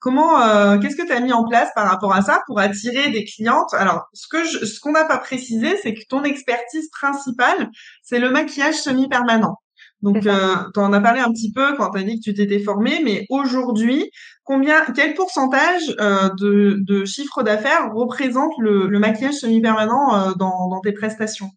Comment, 0.00 0.40
euh, 0.40 0.78
qu'est-ce 0.78 0.96
que 0.96 1.06
tu 1.06 1.12
as 1.12 1.20
mis 1.20 1.32
en 1.32 1.44
place 1.44 1.70
par 1.74 1.88
rapport 1.88 2.14
à 2.14 2.22
ça 2.22 2.42
pour 2.46 2.60
attirer 2.60 3.10
des 3.10 3.24
clientes? 3.24 3.74
Alors, 3.74 4.06
ce 4.12 4.28
que 4.28 4.44
je, 4.44 4.64
ce 4.64 4.78
qu'on 4.78 4.92
n'a 4.92 5.04
pas 5.04 5.18
précisé, 5.18 5.76
c'est 5.82 5.94
que 5.94 6.02
ton 6.08 6.22
expertise 6.22 6.88
principale, 6.90 7.70
c'est 8.02 8.20
le 8.20 8.30
maquillage 8.30 8.76
semi-permanent. 8.76 9.56
Donc, 10.02 10.24
euh, 10.26 10.56
tu 10.72 10.80
en 10.80 10.92
as 10.92 11.00
parlé 11.00 11.20
un 11.20 11.32
petit 11.32 11.52
peu 11.52 11.76
quand 11.76 11.90
tu 11.90 11.98
as 11.98 12.02
dit 12.04 12.20
que 12.20 12.30
tu 12.30 12.34
t'étais 12.34 12.60
formée, 12.60 13.00
mais 13.04 13.26
aujourd'hui, 13.30 14.10
combien, 14.44 14.84
quel 14.94 15.14
pourcentage 15.14 15.82
euh, 16.00 16.28
de, 16.38 16.76
de 16.86 17.04
chiffre 17.04 17.42
d'affaires 17.42 17.92
représente 17.92 18.52
le, 18.58 18.86
le 18.86 18.98
maquillage 19.00 19.34
semi-permanent 19.34 20.14
euh, 20.14 20.32
dans, 20.34 20.68
dans 20.68 20.80
tes 20.80 20.92
prestations? 20.92 21.50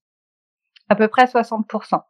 À 0.89 0.95
peu 0.95 1.07
près 1.07 1.25
60%. 1.25 2.01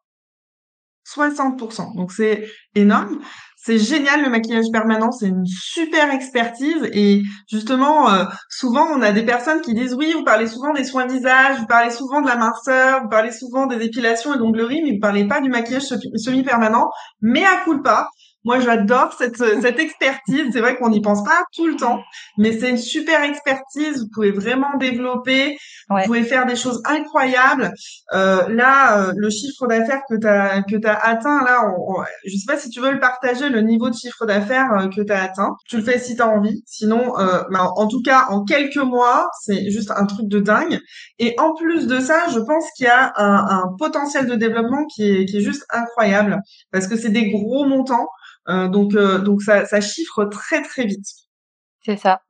60%. 1.06 1.95
Donc 1.95 2.12
c'est 2.12 2.48
énorme. 2.75 3.19
C'est 3.63 3.77
génial 3.77 4.24
le 4.24 4.30
maquillage 4.31 4.65
permanent, 4.74 5.12
c'est 5.12 5.27
une 5.27 5.45
super 5.45 6.12
expertise 6.12 6.89
et 6.94 7.21
justement 7.48 8.12
euh, 8.12 8.25
souvent 8.50 8.88
on 8.88 9.03
a 9.03 9.12
des 9.12 9.24
personnes 9.24 9.62
qui 9.62 9.75
disent 9.75 9.94
oui 9.94 10.13
vous 10.18 10.24
parlez 10.24 10.48
souvent 10.48 10.74
des 10.74 10.83
soins 10.83 11.06
visage, 11.06 11.59
vous 11.59 11.68
parlez 11.68 11.92
souvent 11.92 12.21
de 12.21 12.27
la 12.27 12.38
minceur, 12.38 13.03
vous 13.03 13.09
parlez 13.09 13.31
souvent 13.31 13.68
des 13.68 13.86
épilations 13.86 14.33
et 14.33 14.39
d'onglerie 14.39 14.81
mais 14.83 14.94
vous 14.94 15.00
parlez 15.00 15.27
pas 15.27 15.42
du 15.42 15.50
maquillage 15.50 15.83
semi-permanent 15.83 16.89
mais 17.21 17.44
à 17.44 17.63
coup 17.63 17.80
pas 17.83 18.09
moi, 18.43 18.59
j'adore 18.59 19.13
cette, 19.17 19.38
cette 19.38 19.79
expertise. 19.79 20.47
C'est 20.51 20.61
vrai 20.61 20.75
qu'on 20.77 20.89
n'y 20.89 21.01
pense 21.01 21.23
pas 21.23 21.43
tout 21.55 21.67
le 21.67 21.75
temps, 21.75 22.01
mais 22.38 22.57
c'est 22.57 22.69
une 22.69 22.77
super 22.77 23.24
expertise. 23.24 24.00
Vous 24.00 24.10
pouvez 24.13 24.31
vraiment 24.31 24.77
développer. 24.79 25.57
Vous 25.89 25.98
pouvez 26.05 26.24
faire 26.24 26.45
des 26.45 26.55
choses 26.55 26.81
incroyables. 26.86 27.71
Euh, 28.13 28.48
là, 28.50 28.98
euh, 28.98 29.13
le 29.15 29.29
chiffre 29.29 29.67
d'affaires 29.67 30.01
que 30.10 30.15
tu 30.15 30.27
as 30.27 30.63
que 30.63 30.88
as 30.88 31.05
atteint, 31.05 31.43
là, 31.43 31.62
on, 31.77 32.01
je 32.25 32.31
sais 32.31 32.45
pas 32.48 32.57
si 32.57 32.69
tu 32.69 32.79
veux 32.79 32.91
le 32.91 33.00
partager, 33.00 33.50
le 33.50 33.62
niveau 33.62 33.89
de 33.89 33.95
chiffre 33.95 34.25
d'affaires 34.25 34.71
euh, 34.79 34.88
que 34.88 35.01
tu 35.01 35.12
as 35.12 35.24
atteint. 35.24 35.55
Tu 35.67 35.77
le 35.77 35.83
fais 35.83 36.00
si 36.00 36.15
tu 36.15 36.21
as 36.21 36.27
envie. 36.27 36.63
Sinon, 36.65 37.19
euh, 37.19 37.43
bah, 37.51 37.71
en 37.75 37.88
tout 37.88 38.01
cas, 38.01 38.25
en 38.29 38.43
quelques 38.43 38.77
mois, 38.77 39.29
c'est 39.41 39.69
juste 39.69 39.91
un 39.91 40.05
truc 40.05 40.27
de 40.27 40.39
dingue. 40.39 40.79
Et 41.19 41.36
en 41.39 41.53
plus 41.53 41.88
de 41.88 42.00
ça, 42.00 42.27
je 42.33 42.39
pense 42.39 42.65
qu'il 42.75 42.86
y 42.86 42.89
a 42.89 43.13
un, 43.17 43.36
un 43.50 43.63
potentiel 43.77 44.25
de 44.27 44.36
développement 44.36 44.86
qui 44.86 45.03
est, 45.03 45.25
qui 45.25 45.38
est 45.38 45.41
juste 45.41 45.65
incroyable 45.69 46.39
parce 46.71 46.88
que 46.88 46.95
c'est 46.95 47.10
des 47.10 47.29
gros 47.29 47.65
montants. 47.65 48.07
Euh, 48.50 48.67
donc, 48.67 48.95
euh, 48.95 49.19
donc 49.19 49.41
ça, 49.41 49.65
ça 49.65 49.81
chiffre 49.81 50.25
très 50.25 50.62
très 50.62 50.86
vite. 50.86 51.05
C'est 51.83 51.98
ça. 51.98 52.21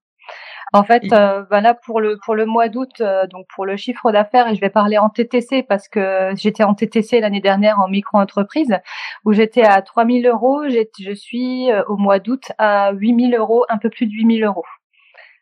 En 0.74 0.84
fait, 0.84 1.03
euh, 1.12 1.44
ben 1.50 1.60
là 1.60 1.74
pour 1.74 2.00
le 2.00 2.18
pour 2.24 2.34
le 2.34 2.46
mois 2.46 2.70
d'août, 2.70 3.03
donc 3.30 3.46
pour 3.53 3.65
le 3.65 3.75
chiffre 3.75 4.10
d'affaires, 4.13 4.48
et 4.48 4.56
je 4.56 4.62
vais 4.62 4.70
parler 4.70 4.98
en 4.98 5.10
TTC 5.10 5.63
parce 5.63 5.89
que 5.89 6.32
j'étais 6.36 6.63
en 6.63 6.74
TTC 6.75 7.20
l'année 7.20 7.41
dernière 7.41 7.80
en 7.82 7.89
micro-entreprise 7.89 8.77
où 9.25 9.34
j'étais 9.34 9.63
à 9.63 9.82
3000 9.82 10.25
euros. 10.27 10.63
Je 10.70 11.13
suis 11.13 11.68
au 11.89 11.98
mois 11.98 12.20
d'août 12.20 12.53
à 12.58 12.94
8000 12.94 13.36
euros, 13.36 13.65
un 13.68 13.80
peu 13.80 13.89
plus 13.89 14.08
de 14.08 14.13
8000 14.13 14.46
euros. 14.46 14.63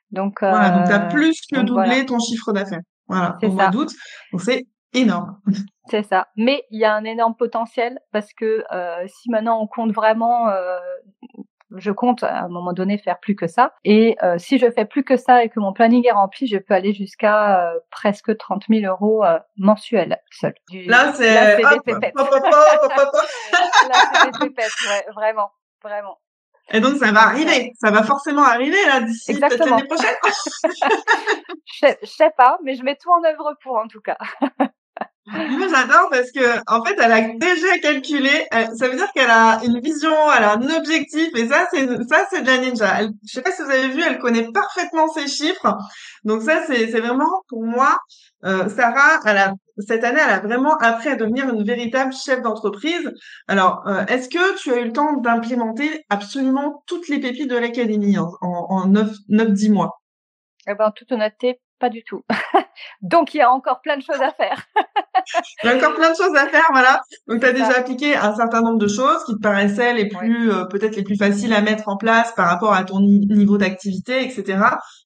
Donc, 0.09 0.39
voilà, 0.41 0.71
donc 0.71 0.88
tu 0.88 0.93
as 0.93 0.99
plus 0.99 1.41
que 1.41 1.59
doublé 1.59 2.07
ton 2.07 2.17
chiffre 2.17 2.51
d'affaires. 2.51 2.81
Voilà, 3.07 3.38
au 3.43 3.51
mois 3.51 3.67
d'août. 3.67 3.91
Donc 4.31 4.41
c'est 4.41 4.65
énorme. 4.93 5.39
C'est 5.89 6.03
ça. 6.03 6.27
Mais 6.36 6.63
il 6.72 6.79
y 6.79 6.86
a 6.86 6.93
un 6.93 7.03
énorme 7.03 7.36
potentiel 7.36 8.00
parce 8.12 8.34
que 8.34 8.63
euh, 8.72 9.08
si 9.08 9.29
maintenant 9.29 9.60
on 9.62 9.67
compte 9.67 9.91
vraiment, 9.91 10.50
euh, 10.50 10.77
je 11.75 11.91
compte 11.91 12.24
à 12.24 12.43
un 12.43 12.48
moment 12.48 12.74
donné 12.74 12.98
faire 12.98 13.19
plus 13.19 13.36
que 13.36 13.48
ça. 13.48 13.74
Et 13.84 14.17
euh, 14.24 14.38
si 14.38 14.58
je 14.58 14.69
fais 14.72 14.86
plus 14.86 15.03
que 15.03 15.17
ça 15.17 15.43
et 15.43 15.50
que 15.50 15.60
mon 15.60 15.74
planning 15.74 16.05
est 16.08 16.12
rempli, 16.12 16.48
je 16.48 16.58
peux 16.58 16.74
aller 16.74 16.93
jusqu'à 16.93 17.72
euh, 17.72 17.79
presque 17.91 18.36
30 18.38 18.63
000 18.69 18.91
euros 18.91 19.24
euh, 19.24 19.39
mensuels 19.58 20.19
seul. 20.31 20.53
Là, 20.72 21.13
c'est 21.13 21.58
des 21.58 21.79
pépettes. 21.86 22.15
là, 22.15 22.24
c'est 24.13 24.31
des 24.31 24.39
pépettes, 24.48 24.72
ouais, 24.88 25.05
vraiment, 25.13 25.51
vraiment. 25.84 26.17
Et 26.72 26.81
donc 26.81 26.98
ça 26.98 27.12
va 27.12 27.22
arriver, 27.22 27.74
ça 27.81 27.89
va 27.89 28.03
forcément 28.03 28.43
arriver 28.43 28.77
là 28.86 29.01
d'ici 29.01 29.34
l'année 29.34 29.58
prochaine. 29.58 30.15
je, 31.65 31.88
je 32.03 32.08
sais 32.08 32.29
pas, 32.38 32.60
mais 32.63 32.75
je 32.75 32.84
mets 32.84 32.96
tout 32.96 33.10
en 33.10 33.24
œuvre 33.24 33.55
pour 33.63 33.75
en 33.77 33.88
tout 33.88 34.01
cas. 34.01 34.17
Moi, 35.31 35.67
j'adore 35.69 36.09
parce 36.09 36.31
que, 36.31 36.59
en 36.67 36.83
fait, 36.83 36.95
elle 36.98 37.12
a 37.12 37.21
déjà 37.21 37.77
calculé. 37.81 38.48
ça 38.51 38.88
veut 38.88 38.95
dire 38.95 39.12
qu'elle 39.13 39.29
a 39.29 39.59
une 39.63 39.79
vision, 39.79 40.12
elle 40.36 40.43
a 40.43 40.53
un 40.53 40.77
objectif, 40.77 41.29
et 41.36 41.48
ça, 41.48 41.67
c'est 41.71 41.86
ça, 42.07 42.25
c'est 42.29 42.41
de 42.41 42.48
la 42.48 42.57
ninja. 42.57 43.00
Elle, 43.00 43.09
je 43.27 43.33
sais 43.33 43.41
pas 43.41 43.51
si 43.51 43.62
vous 43.62 43.69
avez 43.69 43.89
vu, 43.89 44.01
elle 44.01 44.19
connaît 44.19 44.48
parfaitement 44.51 45.07
ses 45.07 45.27
chiffres. 45.27 45.77
Donc 46.24 46.41
ça, 46.41 46.63
c'est 46.65 46.89
c'est 46.91 47.00
vraiment 47.00 47.43
pour 47.48 47.63
moi. 47.63 47.98
Euh, 48.45 48.69
Sarah, 48.69 49.19
elle 49.25 49.38
a, 49.38 49.53
cette 49.79 50.03
année, 50.03 50.21
elle 50.24 50.33
a 50.33 50.39
vraiment 50.39 50.77
appris 50.77 51.09
à 51.09 51.15
devenir 51.15 51.50
une 51.50 51.63
véritable 51.63 52.13
chef 52.13 52.41
d'entreprise. 52.41 53.12
Alors, 53.48 53.86
euh, 53.88 54.05
est-ce 54.05 54.29
que 54.29 54.57
tu 54.57 54.71
as 54.71 54.79
eu 54.79 54.86
le 54.86 54.93
temps 54.93 55.17
d'implémenter 55.17 56.05
absolument 56.09 56.83
toutes 56.88 57.09
les 57.09 57.19
pépites 57.19 57.50
de 57.50 57.57
l'académie 57.57 58.17
en, 58.17 58.31
en, 58.41 58.88
9-10 58.89 59.71
mois? 59.71 60.01
Eh 60.67 60.74
ben, 60.74 60.91
toute 60.95 61.12
honnêteté, 61.12 61.59
pas 61.79 61.89
du 61.89 62.03
tout. 62.03 62.24
Donc, 63.01 63.33
il 63.33 63.38
y 63.38 63.41
a 63.41 63.51
encore 63.51 63.81
plein 63.81 63.98
de 63.98 64.03
choses 64.03 64.21
à 64.21 64.31
faire. 64.31 64.65
il 65.63 65.69
y 65.69 65.73
a 65.73 65.75
encore 65.75 65.93
plein 65.95 66.11
de 66.11 66.15
choses 66.15 66.35
à 66.35 66.47
faire, 66.47 66.67
voilà. 66.71 67.01
Donc, 67.27 67.41
tu 67.41 67.45
as 67.45 67.53
déjà 67.53 67.77
appliqué 67.77 68.15
un 68.15 68.35
certain 68.35 68.61
nombre 68.61 68.77
de 68.77 68.88
choses 68.88 69.23
qui 69.25 69.35
te 69.35 69.41
paraissaient 69.41 69.93
les 69.93 70.07
plus, 70.07 70.51
euh, 70.51 70.65
peut-être 70.65 70.95
les 70.95 71.03
plus 71.03 71.17
faciles 71.17 71.53
à 71.53 71.61
mettre 71.61 71.88
en 71.88 71.97
place 71.97 72.33
par 72.35 72.47
rapport 72.47 72.73
à 72.73 72.83
ton 72.83 72.99
niveau 72.99 73.57
d'activité, 73.57 74.23
etc. 74.23 74.59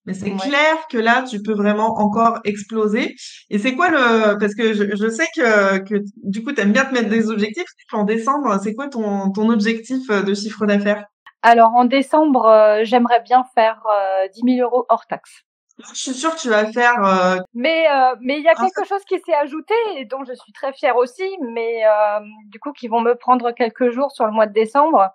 Mais 0.05 0.13
c'est 0.13 0.31
clair 0.31 0.87
que 0.89 0.97
là, 0.97 1.23
tu 1.29 1.41
peux 1.41 1.53
vraiment 1.53 1.99
encore 1.99 2.39
exploser. 2.43 3.15
Et 3.49 3.59
c'est 3.59 3.75
quoi 3.75 3.89
le, 3.89 4.37
parce 4.37 4.55
que 4.55 4.73
je, 4.73 4.95
je 4.95 5.09
sais 5.09 5.27
que, 5.35 5.79
que 5.79 5.95
du 6.23 6.43
coup, 6.43 6.51
tu 6.51 6.61
aimes 6.61 6.73
bien 6.73 6.85
te 6.85 6.93
mettre 6.93 7.09
des 7.09 7.29
objectifs. 7.29 7.63
En 7.91 8.03
décembre, 8.03 8.59
c'est 8.63 8.73
quoi 8.73 8.87
ton, 8.87 9.31
ton 9.31 9.49
objectif 9.49 10.07
de 10.07 10.33
chiffre 10.33 10.65
d'affaires? 10.65 11.05
Alors, 11.45 11.75
en 11.75 11.83
décembre, 11.83 12.45
euh, 12.45 12.79
j'aimerais 12.83 13.21
bien 13.21 13.43
faire 13.53 13.83
euh, 13.85 14.27
10 14.33 14.55
000 14.55 14.65
euros 14.65 14.85
hors 14.87 15.05
taxe. 15.07 15.43
Je 15.79 15.99
suis 15.99 16.13
sûre 16.13 16.35
que 16.35 16.39
tu 16.39 16.49
vas 16.49 16.71
faire. 16.71 17.03
Euh... 17.03 17.37
Mais 17.55 17.87
euh, 17.89 18.15
mais 18.21 18.37
il 18.37 18.43
y 18.43 18.47
a 18.47 18.53
quelque 18.53 18.85
chose 18.87 19.03
qui 19.05 19.19
s'est 19.19 19.33
ajouté 19.33 19.73
et 19.95 20.05
dont 20.05 20.23
je 20.23 20.33
suis 20.33 20.53
très 20.53 20.71
fière 20.71 20.95
aussi, 20.97 21.23
mais 21.41 21.83
euh, 21.85 22.19
du 22.47 22.59
coup 22.59 22.73
qui 22.73 22.87
vont 22.87 23.01
me 23.01 23.15
prendre 23.15 23.51
quelques 23.51 23.89
jours 23.89 24.11
sur 24.11 24.25
le 24.25 24.31
mois 24.31 24.45
de 24.45 24.53
décembre 24.53 25.09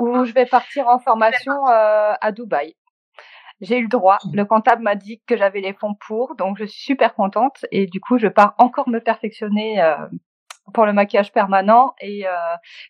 où 0.00 0.24
je 0.24 0.32
vais 0.32 0.46
partir 0.46 0.88
en 0.88 0.98
formation 0.98 1.68
euh, 1.68 2.14
à 2.18 2.32
Dubaï. 2.32 2.74
J'ai 3.60 3.78
eu 3.78 3.82
le 3.82 3.88
droit. 3.88 4.18
Le 4.32 4.44
comptable 4.44 4.82
m'a 4.82 4.94
dit 4.94 5.20
que 5.26 5.36
j'avais 5.36 5.60
les 5.60 5.74
fonds 5.74 5.94
pour, 5.94 6.34
donc 6.36 6.56
je 6.58 6.64
suis 6.64 6.82
super 6.82 7.14
contente 7.14 7.64
et 7.70 7.86
du 7.86 8.00
coup 8.00 8.18
je 8.18 8.28
pars 8.28 8.54
encore 8.58 8.88
me 8.88 8.98
perfectionner 8.98 9.80
euh, 9.82 9.94
pour 10.72 10.86
le 10.86 10.94
maquillage 10.94 11.32
permanent. 11.32 11.94
Et 12.00 12.26
euh, 12.26 12.32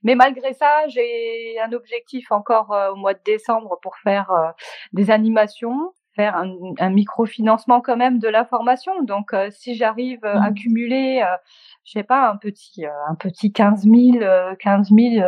mais 0.05 0.15
malgré 0.15 0.55
ça, 0.55 0.87
j'ai 0.87 1.59
un 1.61 1.73
objectif 1.73 2.31
encore 2.31 2.73
au 2.93 2.97
mois 2.97 3.15
de 3.15 3.21
décembre 3.25 3.79
pour 3.83 3.97
faire 3.99 4.55
des 4.93 5.11
animations 5.11 5.93
faire 6.15 6.37
un, 6.37 6.53
un 6.79 6.91
microfinancement 6.91 7.81
quand 7.81 7.97
même 7.97 8.19
de 8.19 8.29
la 8.29 8.45
formation. 8.45 9.03
Donc, 9.03 9.33
euh, 9.33 9.49
si 9.51 9.75
j'arrive 9.75 10.25
euh, 10.25 10.39
à 10.39 10.51
mmh. 10.51 10.55
cumuler, 10.55 11.23
euh, 11.25 11.37
je 11.85 11.93
sais 11.93 12.03
pas, 12.03 12.31
un 12.31 12.37
petit, 12.37 12.85
un 12.87 13.15
petit 13.15 13.53
15 13.53 13.85
000, 13.85 14.19
15 14.59 14.89
000, 14.91 15.27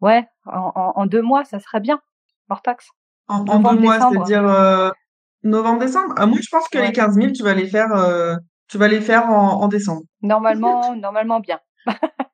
ouais, 0.00 0.26
en, 0.46 0.92
en, 0.94 1.06
deux 1.06 1.22
mois, 1.22 1.44
ça 1.44 1.60
serait 1.60 1.80
bien, 1.80 2.00
hors 2.48 2.62
taxe. 2.62 2.90
En, 3.28 3.44
en 3.46 3.72
deux 3.72 3.80
mois, 3.80 3.98
c'est-à-dire 3.98 4.92
novembre-décembre 5.42 6.14
ah, 6.16 6.26
Moi, 6.26 6.38
je 6.42 6.48
pense 6.50 6.68
que 6.68 6.78
les 6.78 6.92
15 6.92 7.14
000, 7.14 7.32
tu 7.32 7.42
vas 7.42 7.54
les 7.54 7.66
faire, 7.66 7.88
tu 8.68 8.78
vas 8.78 8.88
les 8.88 9.00
faire 9.00 9.28
en, 9.28 9.62
en 9.62 9.68
décembre. 9.68 10.02
Normalement, 10.22 10.96
normalement 10.96 11.40
bien. 11.40 11.60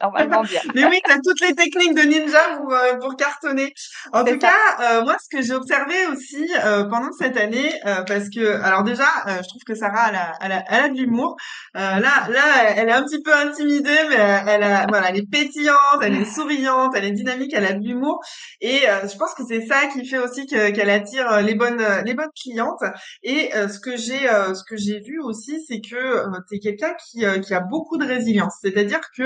normalement 0.00 0.42
bien. 0.42 0.60
Mais 0.74 0.84
oui, 0.84 1.00
tu 1.04 1.12
as 1.12 1.18
toutes 1.20 1.40
les 1.40 1.54
techniques 1.54 1.94
de 1.94 2.02
ninja 2.02 2.56
pour, 2.56 2.72
euh, 2.72 2.96
pour 2.96 3.16
cartonner. 3.16 3.72
En 4.12 4.24
tout 4.24 4.38
cas, 4.38 4.52
euh, 4.80 5.04
moi, 5.04 5.16
ce 5.22 5.34
que 5.34 5.42
j'ai 5.42 5.54
observé 5.54 5.94
aussi 6.12 6.48
euh, 6.64 6.84
pendant 6.84 7.12
cette 7.12 7.36
année, 7.36 7.72
parce 8.06 8.28
que, 8.28 8.60
alors 8.62 8.82
déjà, 8.82 9.06
je 9.26 9.48
trouve 9.48 9.62
que 9.66 9.74
Sarah, 9.74 10.08
elle 10.10 10.16
a, 10.16 10.32
elle 10.40 10.52
a, 10.52 10.64
elle 10.68 10.84
a 10.84 10.88
de 10.88 10.96
l'humour. 10.96 11.36
là, 11.74 12.00
là, 12.00 12.70
elle 12.76 12.88
est 12.88 12.92
un 12.92 13.02
petit 13.02 13.22
peu 13.22 13.34
intimidée, 13.34 13.98
mais 14.08 14.16
elle, 14.46 14.62
a, 14.62 14.86
voilà, 14.88 15.10
elle 15.10 15.18
est 15.18 15.30
pétillante, 15.30 16.00
elle 16.02 16.14
est 16.14 16.24
souriante, 16.24 16.92
elle 16.96 17.04
est 17.04 17.12
dynamique, 17.12 17.52
elle 17.54 17.66
a 17.66 17.72
de 17.72 17.84
l'humour. 17.84 18.20
Et 18.60 18.80
je 18.80 19.16
pense 19.16 19.34
que 19.34 19.42
c'est 19.48 19.66
ça 19.66 19.86
qui 19.92 20.06
fait 20.06 20.18
aussi 20.18 20.46
qu'elle 20.46 20.90
attire 20.90 21.40
les 21.42 21.54
bonnes, 21.54 21.82
les 22.04 22.14
bonnes 22.14 22.30
clientes. 22.40 22.82
Et 23.22 23.50
ce 23.52 23.78
que 23.78 23.96
j'ai, 23.96 24.26
ce 24.28 24.62
que 24.68 24.76
j'ai 24.76 25.00
vu 25.00 25.20
aussi, 25.20 25.64
c'est 25.66 25.80
que 25.80 26.24
tu 26.48 26.56
es 26.56 26.58
quelqu'un 26.58 26.94
qui, 26.94 27.24
qui 27.42 27.54
a 27.54 27.60
beaucoup 27.60 27.96
de 27.96 28.06
résilience. 28.06 28.54
C'est-à-dire 28.62 29.00
que 29.16 29.24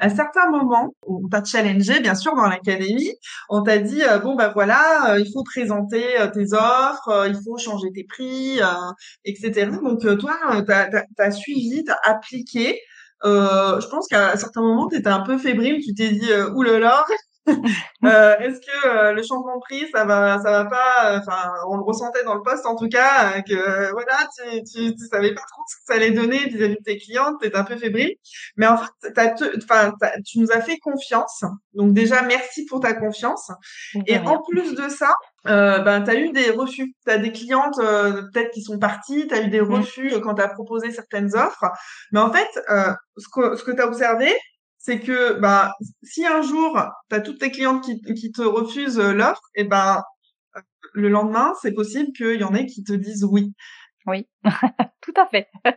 à 0.00 0.10
certains 0.10 0.50
moments, 0.50 0.94
on 1.06 1.28
t'a 1.28 1.44
challengé, 1.44 2.00
bien 2.00 2.14
sûr, 2.14 2.34
dans 2.34 2.46
l'académie, 2.48 3.12
on 3.48 3.62
t'a 3.62 3.78
dit, 3.78 4.02
euh, 4.02 4.18
bon, 4.18 4.34
bah 4.34 4.50
voilà, 4.52 5.12
euh, 5.12 5.20
il 5.20 5.30
faut 5.32 5.44
présenter 5.44 6.20
euh, 6.20 6.28
tes 6.28 6.52
offres, 6.52 7.26
il 7.28 7.36
faut 7.44 7.56
changer 7.58 7.88
tes 7.94 8.04
prix, 8.04 8.58
etc. 9.24 9.70
Donc, 9.82 10.00
toi, 10.18 10.36
t'as 10.66 10.88
as, 11.18 11.30
suivi, 11.30 11.84
t'as 11.84 11.96
appliqué. 12.04 12.80
je 13.22 13.88
pense 13.88 14.08
qu'à 14.08 14.36
certains 14.36 14.62
moments, 14.62 14.88
tu 14.88 15.00
un 15.04 15.20
peu 15.20 15.38
fébrile, 15.38 15.80
tu 15.84 15.94
t'es 15.94 16.10
dit, 16.10 16.32
oulala, 16.54 17.04
euh, 18.04 18.38
Est-ce 18.38 18.60
que 18.60 18.88
euh, 18.88 19.12
le 19.12 19.22
changement 19.22 19.56
de 19.56 19.60
prix, 19.60 19.86
ça 19.92 20.04
va, 20.04 20.38
ça 20.42 20.50
va 20.50 20.64
pas 20.64 21.18
Enfin, 21.18 21.52
on 21.68 21.76
le 21.76 21.82
ressentait 21.82 22.24
dans 22.24 22.34
le 22.34 22.42
poste 22.42 22.66
en 22.66 22.76
tout 22.76 22.88
cas, 22.88 23.42
que 23.42 23.92
voilà, 23.92 24.16
tu, 24.36 24.62
tu, 24.64 24.94
tu, 24.94 25.06
savais 25.10 25.34
pas 25.34 25.42
trop 25.42 25.62
ce 25.68 25.76
que 25.76 25.82
ça 25.86 25.94
allait 25.94 26.10
donner 26.10 26.38
vis-à-vis 26.38 26.76
de 26.76 26.82
tes 26.84 26.98
clientes, 26.98 27.40
t'étais 27.40 27.56
un 27.56 27.64
peu 27.64 27.76
fébrile. 27.76 28.14
Mais 28.56 28.66
en 28.66 28.76
fait, 28.76 29.44
enfin, 29.62 29.92
tu 30.24 30.38
nous 30.38 30.50
as 30.52 30.60
fait 30.60 30.78
confiance. 30.78 31.44
Donc 31.74 31.92
déjà, 31.92 32.22
merci 32.22 32.64
pour 32.66 32.80
ta 32.80 32.94
confiance. 32.94 33.50
Et 34.06 34.18
en 34.18 34.40
plus 34.42 34.74
de 34.74 34.88
ça, 34.88 35.14
euh, 35.46 35.80
ben, 35.80 36.02
tu 36.02 36.10
as 36.10 36.14
eu 36.14 36.30
des 36.30 36.50
refus. 36.50 36.94
Tu 37.06 37.12
as 37.12 37.18
des 37.18 37.32
clientes 37.32 37.78
euh, 37.78 38.22
peut-être 38.32 38.50
qui 38.52 38.62
sont 38.62 38.78
parties, 38.78 39.26
tu 39.26 39.34
as 39.34 39.42
eu 39.42 39.48
des 39.48 39.60
mmh. 39.60 39.74
refus 39.74 40.20
quand 40.22 40.34
tu 40.34 40.42
as 40.42 40.48
proposé 40.48 40.90
certaines 40.90 41.34
offres. 41.34 41.66
Mais 42.12 42.20
en 42.20 42.32
fait, 42.32 42.48
euh, 42.70 42.92
ce 43.16 43.28
que, 43.28 43.56
ce 43.56 43.64
que 43.64 43.72
tu 43.72 43.80
as 43.80 43.86
observé, 43.86 44.32
c'est 44.84 45.00
que 45.00 45.40
bah 45.40 45.72
si 46.02 46.26
un 46.26 46.42
jour 46.42 46.78
tu 47.08 47.16
as 47.16 47.20
toutes 47.20 47.38
tes 47.40 47.50
clientes 47.50 47.82
qui, 47.82 48.32
te 48.32 48.42
refusent 48.42 48.98
euh, 48.98 49.14
l'offre, 49.14 49.40
et 49.54 49.62
eh 49.62 49.64
ben 49.64 50.02
le 50.92 51.08
lendemain, 51.08 51.54
c'est 51.62 51.72
possible 51.72 52.12
qu'il 52.12 52.38
y 52.40 52.44
en 52.44 52.54
ait 52.54 52.66
qui 52.66 52.84
te 52.84 52.92
disent 52.92 53.24
oui. 53.24 53.54
Oui, 54.06 54.28
tout 55.00 55.14
à 55.16 55.26
fait. 55.26 55.48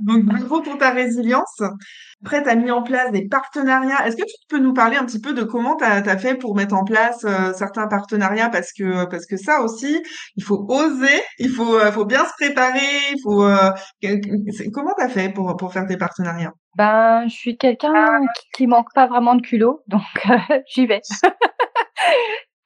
Donc 0.00 0.24
bravo 0.24 0.62
pour 0.62 0.78
ta 0.78 0.90
résilience. 0.90 1.60
Après, 2.22 2.42
tu 2.42 2.48
as 2.48 2.54
mis 2.54 2.70
en 2.70 2.82
place 2.82 3.10
des 3.10 3.26
partenariats. 3.26 4.06
Est-ce 4.06 4.16
que 4.16 4.22
tu 4.22 4.46
peux 4.48 4.58
nous 4.58 4.72
parler 4.74 4.96
un 4.96 5.04
petit 5.04 5.20
peu 5.20 5.32
de 5.32 5.42
comment 5.42 5.76
tu 5.76 5.84
as, 5.84 6.18
fait 6.18 6.36
pour 6.36 6.54
mettre 6.54 6.74
en 6.74 6.84
place 6.84 7.24
euh, 7.24 7.52
certains 7.54 7.88
partenariats? 7.88 8.50
Parce 8.50 8.72
que 8.72 9.06
parce 9.06 9.26
que 9.26 9.36
ça 9.36 9.60
aussi, 9.62 10.02
il 10.36 10.44
faut 10.44 10.66
oser, 10.68 11.22
il 11.38 11.50
faut 11.50 11.78
euh, 11.78 11.90
faut 11.90 12.04
bien 12.04 12.24
se 12.24 12.32
préparer, 12.38 12.78
il 13.10 13.20
faut 13.22 13.44
euh, 13.44 13.70
comment 14.72 14.94
tu 14.98 15.04
as 15.04 15.08
fait 15.08 15.30
pour 15.30 15.56
pour 15.56 15.72
faire 15.72 15.86
tes 15.86 15.96
partenariats? 15.96 16.52
Ben, 16.76 17.26
je 17.26 17.34
suis 17.34 17.56
quelqu'un 17.56 18.20
qui, 18.36 18.46
qui 18.54 18.66
manque 18.66 18.92
pas 18.94 19.06
vraiment 19.06 19.34
de 19.34 19.42
culot, 19.42 19.82
donc 19.88 20.02
j'y 20.74 20.86
vais. 20.86 21.00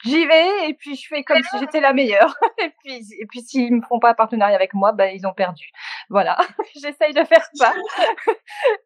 J'y 0.05 0.27
vais 0.27 0.69
et 0.69 0.75
puis 0.75 0.97
je 0.97 1.07
fais 1.09 1.23
comme 1.25 1.43
si 1.43 1.59
j'étais 1.59 1.81
la 1.81 1.93
meilleure. 1.93 2.35
et 2.59 2.71
puis 2.83 3.01
et 3.19 3.27
puis 3.27 3.41
s'ils 3.41 3.75
me 3.75 3.83
font 3.83 3.99
pas 3.99 4.15
partenariat 4.15 4.57
avec 4.57 4.75
moi, 4.75 4.93
ben 4.93 5.15
ils 5.15 5.27
ont 5.27 5.33
perdu. 5.33 5.71
Voilà, 6.11 6.39
j'essaye 6.81 7.13
de 7.13 7.25
faire 7.25 7.45
ça. 7.55 7.73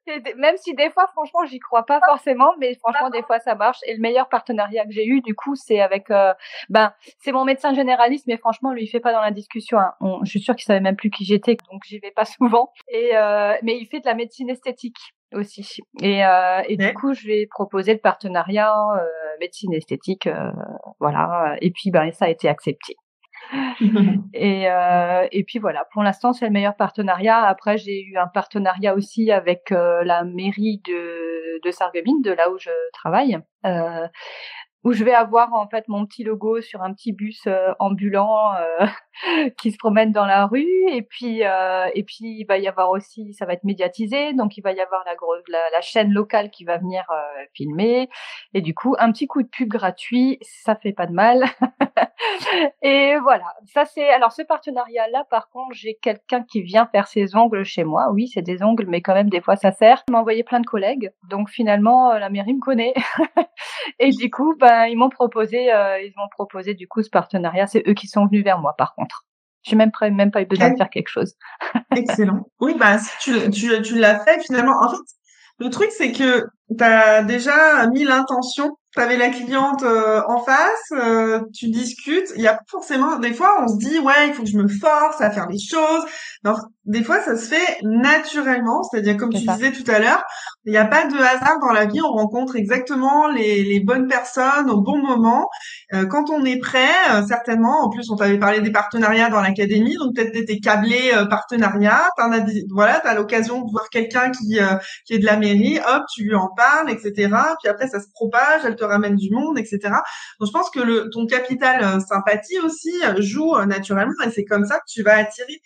même 0.37 0.57
si 0.57 0.75
des 0.75 0.91
fois 0.91 1.07
franchement 1.09 1.45
j'y 1.47 1.59
crois 1.59 1.85
pas 1.85 2.01
forcément, 2.07 2.55
mais 2.59 2.75
franchement 2.77 3.11
des 3.11 3.23
fois 3.23 3.39
ça 3.41 3.55
marche. 3.55 3.79
Et 3.87 3.95
le 3.95 4.01
meilleur 4.01 4.29
partenariat 4.29 4.85
que 4.85 4.93
j'ai 4.93 5.07
eu 5.07 5.21
du 5.21 5.35
coup 5.35 5.55
c'est 5.57 5.81
avec 5.81 6.11
euh, 6.11 6.35
ben 6.69 6.93
c'est 7.19 7.33
mon 7.33 7.45
médecin 7.45 7.75
généraliste, 7.75 8.27
mais 8.27 8.37
franchement 8.37 8.73
lui 8.73 8.85
il 8.85 8.89
fait 8.89 9.01
pas 9.01 9.13
dans 9.13 9.21
la 9.21 9.31
discussion. 9.31 9.79
Hein. 9.79 9.95
je 10.23 10.31
suis 10.31 10.41
sûre 10.41 10.57
qu'il 10.57 10.65
savait 10.65 10.81
même 10.81 10.97
plus 10.97 11.11
qui 11.11 11.25
j'étais, 11.25 11.57
donc 11.71 11.83
j'y 11.87 11.99
vais 11.99 12.11
pas 12.11 12.25
souvent. 12.25 12.73
Et 12.89 13.17
euh, 13.17 13.55
mais 13.63 13.77
il 13.79 13.87
fait 13.87 14.01
de 14.01 14.07
la 14.07 14.15
médecine 14.15 14.51
esthétique 14.51 14.99
aussi. 15.33 15.81
Et, 16.01 16.25
euh, 16.25 16.63
et 16.69 16.77
du 16.77 16.93
coup, 16.95 17.13
je 17.15 17.27
vais 17.27 17.47
proposer 17.47 17.93
le 17.93 17.99
partenariat 17.99 18.75
euh, 18.97 19.28
médecine 19.39 19.73
esthétique, 19.75 20.27
euh, 20.27 20.51
voilà. 21.01 21.57
Et 21.61 21.71
puis, 21.71 21.91
ben, 21.91 22.11
ça 22.13 22.27
a 22.27 22.29
été 22.29 22.49
accepté. 22.49 22.97
et, 24.35 24.71
euh, 24.71 25.27
et 25.33 25.45
puis 25.45 25.59
voilà, 25.59 25.87
pour 25.93 26.03
l'instant, 26.03 26.33
c'est 26.33 26.47
le 26.47 26.53
meilleur 26.53 26.77
partenariat. 26.77 27.45
Après, 27.45 27.79
j'ai 27.79 28.03
eu 28.03 28.17
un 28.19 28.27
partenariat 28.27 28.95
aussi 28.95 29.31
avec 29.31 29.73
euh, 29.73 30.05
la 30.05 30.25
mairie 30.25 30.83
de, 30.87 31.61
de 31.65 31.71
Sarreguemines, 31.71 32.23
de 32.23 32.33
là 32.33 32.51
où 32.51 32.59
je 32.59 32.71
travaille. 32.93 33.39
Euh, 33.65 34.07
où 34.85 34.93
je 34.93 35.03
vais 35.05 35.15
avoir 35.15 35.53
en 35.55 35.67
fait 35.69 35.89
mon 35.89 36.07
petit 36.07 36.23
logo 36.23 36.61
sur 36.61 36.83
un 36.83 36.95
petit 36.95 37.13
bus 37.13 37.43
euh, 37.47 37.73
ambulant 37.81 38.55
euh, 38.55 38.87
qui 39.59 39.73
se 39.73 39.77
promène 39.77 40.13
dans 40.13 40.25
la 40.25 40.47
rue. 40.47 40.69
Et 40.91 41.03
puis 41.03 41.45
euh, 41.45 41.89
et 41.95 42.05
puis 42.05 42.39
il 42.39 42.45
va 42.45 42.59
y 42.59 42.69
avoir 42.69 42.91
aussi 42.91 43.35
ça 43.35 43.45
va 43.45 43.55
être 43.55 43.65
médiatisé. 43.65 44.33
Donc 44.35 44.57
il 44.57 44.63
va 44.63 44.73
y 44.73 44.81
avoir 44.81 45.03
la 45.05 45.15
la, 45.49 45.59
la 45.73 45.81
chaîne 45.81 46.13
locale 46.13 46.51
qui 46.51 46.65
va 46.65 46.79
venir 46.79 47.05
filmer. 47.55 48.09
Et 48.55 48.61
du 48.61 48.75
coup 48.75 48.95
un 48.99 49.11
petit 49.11 49.27
coup 49.27 49.43
de 49.43 49.49
pub 49.49 49.69
gratuit 49.69 50.39
ça 50.43 50.77
fait 50.77 50.93
pas 50.93 51.07
de 51.07 51.13
mal. 51.13 51.45
Et 52.83 53.17
voilà. 53.19 53.47
Ça 53.67 53.85
c'est 53.85 54.09
alors 54.09 54.33
ce 54.33 54.43
partenariat 54.43 55.09
là 55.09 55.25
par 55.29 55.49
contre 55.51 55.75
j'ai 55.75 55.95
quelqu'un 56.01 56.43
qui 56.43 56.63
vient 56.63 56.87
faire 56.87 57.09
ses 57.09 57.35
ongles 57.35 57.65
chez 57.65 57.85
moi. 57.85 58.11
Oui 58.13 58.29
c'est 58.29 58.43
des 58.43 58.63
ongles 58.63 58.87
mais 58.87 59.03
quand 59.03 59.15
même 59.15 59.31
des 59.31 59.41
fois 59.41 59.57
ça 59.57 59.73
sert. 59.73 60.05
M'a 60.09 60.21
envoyé 60.21 60.45
plein 60.45 60.61
de 60.61 60.67
collègues. 60.67 61.11
Donc 61.29 61.51
finalement 61.51 62.13
la 62.13 62.31
mairie 62.31 62.55
me 62.55 62.61
connaît. 62.61 62.95
Et 63.99 64.11
du 64.11 64.31
coup 64.31 64.55
bah, 64.59 64.68
ils 64.89 64.97
m'ont 64.97 65.09
proposé, 65.11 65.73
euh, 65.73 66.01
ils 66.01 66.13
m'ont 66.17 66.29
proposé 66.31 66.75
du 66.75 66.89
coup 66.89 67.03
ce 67.03 67.11
partenariat. 67.11 67.67
C'est 67.67 67.83
eux 67.89 67.95
qui 67.95 68.07
sont 68.07 68.27
venus 68.27 68.45
vers 68.45 68.59
moi, 68.59 68.75
par 68.77 68.95
contre. 68.95 69.25
J'ai 69.63 69.77
même, 69.77 69.91
même 70.13 70.31
pas 70.31 70.43
eu 70.43 70.47
besoin 70.47 70.71
de 70.71 70.77
faire 70.77 70.91
quelque 70.91 71.09
chose. 71.09 71.35
Excellent. 71.97 72.47
Oui, 72.61 72.75
bah, 72.79 72.99
si 72.99 73.11
tu, 73.21 73.51
tu, 73.51 73.83
tu 73.83 73.99
l'as 73.99 74.21
fait 74.21 74.41
finalement. 74.41 74.75
En 74.81 74.91
fait, 74.91 74.97
le 75.59 75.71
truc, 75.71 75.91
c'est 75.91 76.13
que 76.13 76.47
tu 76.77 76.85
as 76.85 77.23
déjà 77.23 77.87
mis 77.89 78.05
l'intention 78.05 78.77
tu 78.99 79.05
avais 79.05 79.17
la 79.17 79.29
cliente 79.29 79.85
euh, 79.85 80.23
en 80.27 80.43
face, 80.43 80.91
euh, 80.93 81.41
tu 81.55 81.69
discutes, 81.69 82.33
il 82.35 82.43
y 82.43 82.49
a 82.49 82.59
forcément 82.69 83.19
des 83.19 83.33
fois 83.33 83.63
on 83.63 83.69
se 83.69 83.77
dit 83.79 83.99
ouais, 84.01 84.29
il 84.29 84.35
faut 84.35 84.43
que 84.43 84.49
je 84.49 84.59
me 84.59 84.67
force 84.67 85.21
à 85.21 85.31
faire 85.31 85.47
les 85.49 85.59
choses. 85.59 86.05
Alors, 86.45 86.61
des 86.85 87.05
fois 87.05 87.21
ça 87.21 87.37
se 87.37 87.47
fait 87.47 87.79
naturellement, 87.83 88.83
c'est-à-dire 88.83 89.17
comme 89.17 89.31
tu 89.31 89.47
disais 89.47 89.71
tout 89.71 89.89
à 89.89 90.01
l'heure, 90.01 90.25
il 90.65 90.73
n'y 90.73 90.79
a 90.79 90.85
pas 90.85 91.07
de 91.07 91.17
hasard 91.17 91.59
dans 91.61 91.73
la 91.73 91.87
vie, 91.87 92.01
on 92.01 92.11
rencontre 92.11 92.57
exactement 92.57 93.29
les, 93.29 93.63
les 93.63 93.81
bonnes 93.81 94.09
personnes 94.09 94.69
au 94.69 94.81
bon 94.81 94.99
moment. 94.99 95.49
Euh, 95.95 96.07
quand 96.07 96.31
on 96.31 96.45
est 96.45 96.59
prêt, 96.59 96.89
certainement, 97.29 97.85
en 97.85 97.91
plus 97.91 98.11
on 98.11 98.17
t'avait 98.17 98.39
parlé 98.39 98.61
des 98.61 98.73
partenariats 98.73 99.31
dans 99.31 99.41
l'académie, 99.41 99.95
donc 99.97 100.17
peut-être 100.17 100.33
t'étais 100.33 100.59
câblé 100.59 101.13
partenariat, 101.31 102.03
t'en 102.17 102.33
as 102.33 102.41
voilà, 102.71 103.01
t'as 103.01 103.15
l'occasion 103.15 103.63
de 103.63 103.71
voir 103.71 103.89
quelqu'un 103.91 104.33
qui 104.33 104.59
qui 105.05 105.15
est 105.15 105.19
de 105.19 105.27
la 105.27 105.37
mairie, 105.37 105.79
hop, 105.79 106.03
tu 106.13 106.25
lui 106.25 106.35
en 106.35 106.49
parles, 106.57 106.91
etc. 106.91 107.13
Puis 107.63 107.69
après 107.69 107.87
ça 107.87 108.01
se 108.01 108.09
propage, 108.13 108.63
elle 108.65 108.75
te 108.75 108.88
ramène 108.89 109.17
du 109.17 109.31
monde, 109.31 109.59
etc. 109.59 109.79
Donc 110.41 110.49
je 110.49 110.53
pense 110.53 110.71
que 110.71 111.09
ton 111.11 111.27
capital 111.27 111.83
euh, 111.83 112.01
sympathie 112.01 112.59
aussi 112.61 112.93
euh, 113.05 113.21
joue 113.21 113.55
euh, 113.57 113.67
naturellement 113.67 114.13
et 114.27 114.31
c'est 114.31 114.45
comme 114.45 114.65
ça 114.65 114.77
que 114.77 114.85
tu 114.89 115.03
vas 115.03 115.17
attirer. 115.17 115.61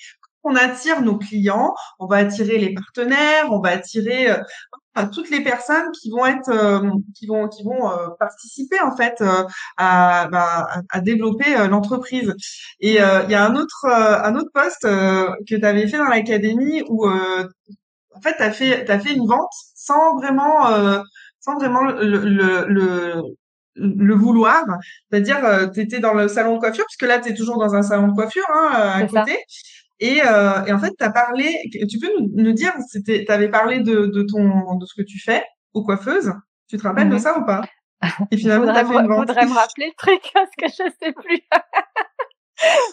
On 0.45 0.57
attire 0.57 1.03
nos 1.03 1.19
clients, 1.19 1.73
on 2.01 2.07
va 2.07 2.17
attirer 2.17 2.59
les 2.59 2.75
partenaires, 2.75 3.47
on 3.53 3.61
va 3.61 3.71
attirer 3.71 4.27
toutes 5.15 5.31
les 5.31 5.41
personnes 5.41 5.93
qui 5.93 6.11
vont 6.11 6.27
être, 6.27 6.83
qui 7.17 7.29
vont, 7.29 7.47
qui 7.47 7.63
vont 7.63 7.89
participer 8.19 8.81
en 8.81 8.97
fait 8.97 9.23
à, 9.77 10.27
bah, 10.33 10.67
à, 10.91 11.01
développer 11.01 11.69
l'entreprise. 11.69 12.35
Et 12.81 12.95
il 12.95 13.31
y 13.31 13.35
a 13.35 13.45
un 13.45 13.55
autre, 13.55 13.87
un 13.87 14.35
autre 14.35 14.51
poste 14.53 14.83
que 14.83 15.45
tu 15.45 15.65
avais 15.65 15.87
fait 15.87 15.99
dans 15.99 16.09
l'académie 16.09 16.83
où 16.89 17.07
en 17.07 18.21
fait, 18.21 18.37
tu 18.37 18.43
as 18.43 18.53
fait, 18.53 18.91
as 18.91 18.99
fait 18.99 19.15
une 19.15 19.29
vente 19.29 19.53
sans 19.77 20.17
vraiment 20.17 21.03
sans 21.43 21.57
vraiment 21.57 21.83
le, 21.83 22.05
le, 22.05 22.67
le, 22.69 23.23
le 23.75 24.15
vouloir. 24.15 24.65
C'est-à-dire, 25.11 25.45
euh, 25.45 25.67
tu 25.69 25.81
étais 25.81 25.99
dans 25.99 26.15
le 26.15 26.29
salon 26.29 26.55
de 26.55 26.61
coiffure, 26.61 26.85
puisque 26.87 27.09
là, 27.09 27.19
tu 27.19 27.31
es 27.31 27.35
toujours 27.35 27.59
dans 27.59 27.75
un 27.75 27.83
salon 27.83 28.09
de 28.09 28.15
coiffure 28.15 28.47
hein, 28.53 28.71
à 28.73 29.07
côté. 29.07 29.39
Et, 30.01 30.21
euh, 30.25 30.65
et, 30.65 30.73
en 30.73 30.79
fait, 30.79 30.93
tu 30.99 31.05
as 31.05 31.11
parlé, 31.11 31.57
tu 31.89 31.99
peux 31.99 32.11
nous, 32.19 32.53
dire, 32.53 32.73
tu 33.05 33.25
avais 33.29 33.49
parlé 33.49 33.81
de, 33.81 34.07
de, 34.07 34.23
ton, 34.23 34.77
de 34.77 34.87
ce 34.87 34.95
que 34.95 35.07
tu 35.07 35.21
fais 35.21 35.45
aux 35.75 35.85
coiffeuses. 35.85 36.33
Tu 36.69 36.77
te 36.77 36.83
rappelles 36.83 37.09
de 37.09 37.15
mhm. 37.15 37.21
ça 37.21 37.39
ou 37.39 37.45
pas? 37.45 37.63
Et 38.31 38.37
finalement, 38.37 38.73
tu 38.73 38.79
as 38.79 38.85
fait 38.85 38.95
une 38.95 39.07
vente. 39.07 39.29
voudrais 39.29 39.47
me 39.47 39.55
rappeler 39.55 39.87
le 39.87 39.97
truc, 39.97 40.21
parce 40.35 40.51
que 40.59 40.67
je 40.67 40.91
sais 41.01 41.13
plus. 41.13 41.41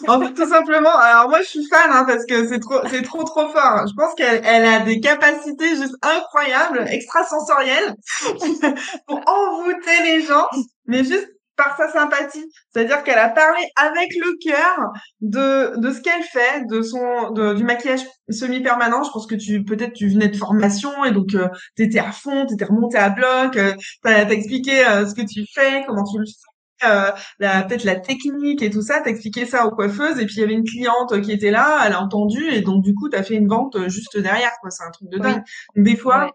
En 0.08 0.20
fait, 0.20 0.34
tout 0.34 0.48
simplement. 0.48 0.96
Alors 0.96 1.28
moi, 1.28 1.40
je 1.42 1.48
suis 1.48 1.66
fan 1.66 1.90
hein, 1.90 2.04
parce 2.06 2.24
que 2.26 2.48
c'est 2.48 2.60
trop, 2.60 2.80
c'est 2.90 3.02
trop, 3.02 3.22
trop 3.24 3.48
fort. 3.48 3.86
Je 3.86 3.94
pense 3.94 4.14
qu'elle, 4.14 4.42
elle 4.44 4.64
a 4.64 4.80
des 4.80 5.00
capacités 5.00 5.76
juste 5.76 5.96
incroyables, 6.02 6.84
extrasensorielles, 6.88 7.94
pour 9.06 9.20
envoûter 9.26 10.02
les 10.04 10.22
gens, 10.22 10.46
mais 10.86 11.04
juste 11.04 11.28
par 11.56 11.76
sa 11.76 11.92
sympathie. 11.92 12.44
C'est-à-dire 12.72 13.02
qu'elle 13.02 13.18
a 13.18 13.28
parlé 13.28 13.62
avec 13.76 14.08
le 14.16 14.36
cœur 14.42 14.92
de, 15.20 15.78
de 15.78 15.92
ce 15.92 16.00
qu'elle 16.00 16.22
fait, 16.22 16.66
de 16.68 16.80
son, 16.80 17.32
de, 17.32 17.54
du 17.54 17.64
maquillage 17.64 18.00
semi-permanent. 18.30 19.02
Je 19.02 19.10
pense 19.10 19.26
que 19.26 19.34
tu, 19.34 19.62
peut-être 19.64 19.92
tu 19.92 20.08
venais 20.08 20.28
de 20.28 20.36
formation 20.36 21.04
et 21.04 21.10
donc 21.10 21.34
euh, 21.34 21.48
t'étais 21.76 21.98
à 21.98 22.12
fond, 22.12 22.46
t'étais 22.46 22.64
remonté 22.64 22.96
à 22.96 23.10
bloc, 23.10 23.56
euh, 23.56 23.74
t'as, 24.02 24.28
expliqué 24.30 24.86
euh, 24.86 25.06
ce 25.06 25.14
que 25.14 25.22
tu 25.22 25.44
fais, 25.52 25.84
comment 25.86 26.04
tu 26.04 26.18
le 26.18 26.24
fais 26.24 26.49
euh, 26.84 27.10
peut-être 27.38 27.84
la 27.84 27.96
technique 27.96 28.62
et 28.62 28.70
tout 28.70 28.82
ça, 28.82 29.00
t'expliquais 29.00 29.46
ça 29.46 29.66
aux 29.66 29.70
coiffeuses 29.70 30.18
et 30.18 30.26
puis 30.26 30.36
il 30.36 30.40
y 30.40 30.44
avait 30.44 30.54
une 30.54 30.64
cliente 30.64 31.20
qui 31.20 31.32
était 31.32 31.50
là, 31.50 31.80
elle 31.84 31.92
a 31.92 32.00
entendu 32.00 32.48
et 32.50 32.62
donc 32.62 32.82
du 32.82 32.94
coup 32.94 33.08
t'as 33.08 33.22
fait 33.22 33.34
une 33.34 33.48
vente 33.48 33.76
euh, 33.76 33.88
juste 33.88 34.16
derrière 34.18 34.52
quoi, 34.60 34.70
c'est 34.70 34.84
un 34.84 34.90
truc 34.90 35.08
de 35.10 35.18
dingue. 35.18 35.42
Des 35.76 35.96
fois, 35.96 36.30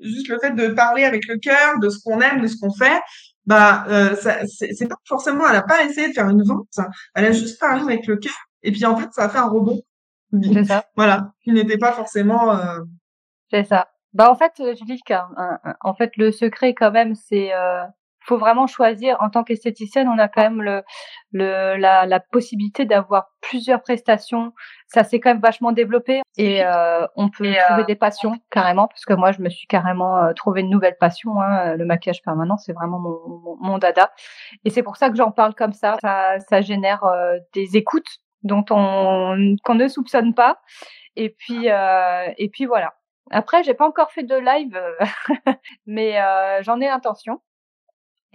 juste 0.00 0.28
le 0.28 0.38
fait 0.38 0.52
de 0.52 0.68
parler 0.68 1.04
avec 1.04 1.26
le 1.28 1.38
cœur 1.38 1.78
de 1.80 1.88
ce 1.88 1.98
qu'on 2.02 2.20
aime, 2.20 2.40
de 2.40 2.46
ce 2.46 2.56
qu'on 2.60 2.72
fait, 2.72 3.00
bah 3.46 3.84
euh, 3.88 4.16
c'est 4.16 4.88
pas 4.88 4.96
forcément, 5.06 5.48
elle 5.48 5.56
a 5.56 5.62
pas 5.62 5.84
essayé 5.84 6.08
de 6.08 6.12
faire 6.12 6.28
une 6.28 6.42
vente, 6.42 6.68
elle 7.14 7.26
a 7.26 7.32
juste 7.32 7.60
parlé 7.60 7.82
avec 7.82 8.06
le 8.06 8.16
cœur 8.16 8.34
et 8.62 8.72
puis 8.72 8.84
en 8.86 8.96
fait 8.96 9.12
ça 9.12 9.24
a 9.24 9.28
fait 9.28 9.38
un 9.38 9.48
rebond. 9.48 9.80
C'est 10.32 10.64
ça. 10.64 10.84
Voilà, 10.96 11.32
qui 11.44 11.52
n'était 11.52 11.78
pas 11.78 11.92
forcément. 11.92 12.52
Euh... 12.56 12.80
C'est 13.50 13.64
ça. 13.64 13.88
Bah 14.12 14.30
en 14.30 14.34
fait, 14.34 14.52
je 14.58 14.84
dis 14.84 15.00
en 15.80 15.94
fait 15.94 16.12
le 16.16 16.32
secret 16.32 16.74
quand 16.74 16.90
même 16.90 17.14
c'est 17.14 17.52
faut 18.24 18.38
vraiment 18.38 18.66
choisir. 18.66 19.16
En 19.20 19.30
tant 19.30 19.44
qu'esthéticienne, 19.44 20.08
on 20.08 20.18
a 20.18 20.28
quand 20.28 20.42
même 20.42 20.62
le, 20.62 20.82
le 21.32 21.76
la, 21.76 22.06
la 22.06 22.20
possibilité 22.20 22.84
d'avoir 22.84 23.28
plusieurs 23.40 23.82
prestations. 23.82 24.52
Ça 24.86 25.04
s'est 25.04 25.20
quand 25.20 25.30
même 25.30 25.42
vachement 25.42 25.72
développé 25.72 26.22
et 26.36 26.64
euh, 26.64 27.06
on 27.16 27.28
peut 27.28 27.52
trouver 27.52 27.82
euh, 27.82 27.84
des 27.84 27.96
passions 27.96 28.38
carrément. 28.50 28.88
Parce 28.88 29.04
que 29.04 29.12
moi, 29.12 29.32
je 29.32 29.40
me 29.40 29.48
suis 29.48 29.66
carrément 29.66 30.16
euh, 30.18 30.32
trouvé 30.32 30.62
une 30.62 30.70
nouvelle 30.70 30.96
passion. 30.98 31.40
Hein, 31.40 31.76
le 31.76 31.84
maquillage 31.84 32.22
permanent, 32.22 32.56
c'est 32.56 32.72
vraiment 32.72 32.98
mon, 32.98 33.56
mon, 33.60 33.78
dada. 33.78 34.12
Et 34.64 34.70
c'est 34.70 34.82
pour 34.82 34.96
ça 34.96 35.10
que 35.10 35.16
j'en 35.16 35.30
parle 35.30 35.54
comme 35.54 35.72
ça. 35.72 35.96
Ça, 36.02 36.38
ça 36.40 36.60
génère 36.60 37.04
euh, 37.04 37.38
des 37.52 37.76
écoutes 37.76 38.20
dont 38.42 38.64
on 38.70 39.56
qu'on 39.64 39.74
ne 39.74 39.88
soupçonne 39.88 40.34
pas. 40.34 40.60
Et 41.16 41.30
puis 41.30 41.66
et 41.66 42.48
puis 42.50 42.66
voilà. 42.66 42.94
Après, 43.30 43.62
j'ai 43.62 43.72
pas 43.72 43.86
encore 43.86 44.10
fait 44.10 44.22
de 44.22 44.34
live, 44.34 44.78
mais 45.86 46.18
j'en 46.62 46.80
ai 46.80 46.86
l'intention. 46.86 47.40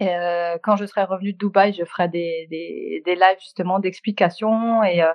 Euh, 0.02 0.56
quand 0.62 0.76
je 0.76 0.86
serai 0.86 1.04
revenue 1.04 1.32
de 1.32 1.38
Dubaï, 1.38 1.72
je 1.72 1.84
ferai 1.84 2.08
des, 2.08 2.46
des, 2.50 3.02
des 3.04 3.14
lives 3.14 3.40
justement 3.40 3.78
d'explications 3.78 4.82
et, 4.82 5.02
euh, 5.02 5.12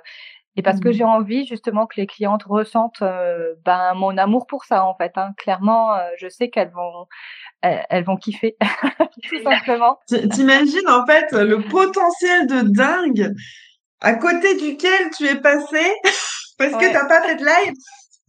et 0.56 0.62
parce 0.62 0.80
que 0.80 0.88
mmh. 0.88 0.92
j'ai 0.92 1.04
envie 1.04 1.46
justement 1.46 1.86
que 1.86 2.00
les 2.00 2.06
clientes 2.06 2.44
ressentent 2.44 3.02
euh, 3.02 3.54
ben 3.64 3.92
mon 3.94 4.16
amour 4.16 4.46
pour 4.46 4.64
ça 4.64 4.84
en 4.84 4.94
fait. 4.94 5.12
Hein. 5.16 5.32
Clairement, 5.36 5.94
euh, 5.94 6.08
je 6.18 6.28
sais 6.28 6.48
qu'elles 6.48 6.70
vont 6.70 7.06
elles, 7.62 8.04
vont 8.04 8.16
kiffer 8.16 8.56
tout 9.28 9.42
simplement. 9.42 9.98
T'imagines 10.06 10.88
en 10.88 11.04
fait 11.04 11.32
le 11.32 11.60
potentiel 11.60 12.46
de 12.46 12.62
dingue 12.74 13.34
à 14.00 14.14
côté 14.14 14.56
duquel 14.56 15.10
tu 15.16 15.26
es 15.26 15.36
passé 15.36 15.92
parce 16.58 16.72
que 16.72 16.92
t'as 16.92 17.06
pas 17.06 17.22
fait 17.22 17.36
de 17.36 17.44
live? 17.44 17.74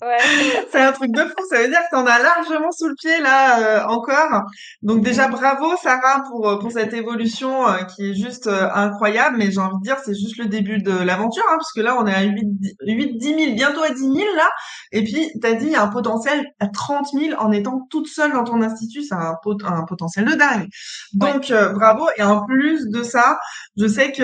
Ouais. 0.04 0.18
c'est 0.72 0.80
un 0.80 0.92
truc 0.92 1.12
de 1.12 1.22
fou. 1.22 1.36
Ça 1.50 1.60
veut 1.60 1.70
dire 1.70 1.80
que 1.80 1.96
t'en 1.96 2.06
as 2.06 2.20
largement 2.20 2.72
sous 2.72 2.88
le 2.88 2.94
pied 2.94 3.20
là 3.20 3.60
euh, 3.60 3.88
encore. 3.88 4.44
Donc 4.84 5.04
déjà 5.04 5.28
bravo 5.28 5.76
Sarah 5.82 6.24
pour 6.30 6.48
euh, 6.48 6.60
pour 6.60 6.72
cette 6.72 6.94
évolution 6.94 7.68
euh, 7.68 7.78
qui 7.84 8.12
est 8.12 8.14
juste 8.14 8.48
incroyable. 8.48 9.38
Mais 9.38 9.50
j'ai 9.52 9.60
envie 9.60 9.78
de 9.78 9.84
dire 9.84 9.98
c'est 10.06 10.14
juste 10.14 10.38
le 10.38 10.46
début 10.46 10.78
de 10.78 10.92
l'aventure 10.92 11.44
hein, 11.50 11.56
parce 11.58 11.74
que 11.74 11.82
là 11.82 11.98
on 12.00 12.06
est 12.06 12.14
à 12.14 12.22
8 12.22 12.46
8 12.86 13.18
10 13.18 13.28
000 13.46 13.56
bientôt 13.56 13.82
à 13.82 13.90
10 13.90 14.00
000 14.00 14.14
là. 14.36 14.50
Et 14.92 15.04
puis 15.04 15.32
t'as 15.42 15.54
dit 15.54 15.66
il 15.66 15.72
y 15.72 15.76
a 15.76 15.82
un 15.82 15.88
potentiel 15.88 16.46
à 16.60 16.68
30 16.68 17.08
000 17.14 17.40
en 17.40 17.52
étant 17.52 17.88
toute 17.90 18.08
seule 18.08 18.34
dans 18.34 18.44
ton 18.44 18.62
institut. 18.62 19.02
C'est 19.02 19.16
un, 19.16 19.34
un 19.66 19.84
potentiel 19.86 20.26
de 20.26 20.36
dingue. 20.36 20.68
Donc 21.14 21.52
bravo. 21.74 22.08
Et 22.18 22.24
en 22.24 22.46
plus 22.46 22.88
de 22.90 23.02
ça, 23.02 23.40
je 23.78 23.88
sais 23.88 24.12
que 24.12 24.24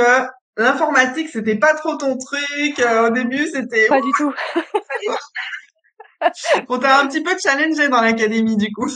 L'informatique, 0.56 1.30
c'était 1.30 1.58
pas 1.58 1.74
trop 1.74 1.96
ton 1.96 2.16
truc. 2.16 2.80
au 2.80 3.10
début, 3.10 3.48
c'était 3.52 3.88
pas 3.88 4.00
du 4.00 4.12
tout. 4.16 4.32
On 6.70 6.80
t'a 6.80 7.00
un 7.00 7.08
petit 7.08 7.24
peu 7.24 7.32
challengé 7.38 7.90
dans 7.90 8.02
l'académie, 8.02 8.58
du 8.58 8.72
coup. 8.72 8.90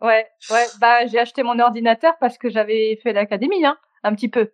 Ouais, 0.00 0.26
ouais. 0.50 0.66
Bah, 0.80 1.06
j'ai 1.06 1.18
acheté 1.20 1.42
mon 1.42 1.58
ordinateur 1.60 2.14
parce 2.20 2.36
que 2.36 2.50
j'avais 2.50 2.98
fait 3.02 3.12
l'académie, 3.12 3.64
hein, 3.64 3.76
un 4.02 4.14
petit 4.14 4.28
peu. 4.28 4.50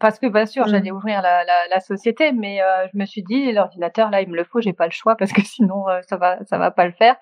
parce 0.00 0.18
que 0.18 0.26
bien 0.26 0.46
sûr, 0.46 0.66
mm. 0.66 0.70
j'allais 0.70 0.90
ouvrir 0.90 1.22
la, 1.22 1.44
la, 1.44 1.68
la, 1.70 1.80
société, 1.80 2.32
mais 2.32 2.60
euh, 2.62 2.86
je 2.92 2.98
me 2.98 3.06
suis 3.06 3.22
dit 3.22 3.52
l'ordinateur 3.52 4.10
là, 4.10 4.22
il 4.22 4.28
me 4.28 4.36
le 4.36 4.44
faut, 4.44 4.60
j'ai 4.60 4.72
pas 4.72 4.86
le 4.86 4.92
choix 4.92 5.16
parce 5.16 5.32
que 5.32 5.42
sinon 5.44 5.88
euh, 5.88 6.00
ça 6.08 6.16
va, 6.16 6.38
ça 6.46 6.58
va 6.58 6.70
pas 6.70 6.86
le 6.86 6.92
faire. 6.92 7.16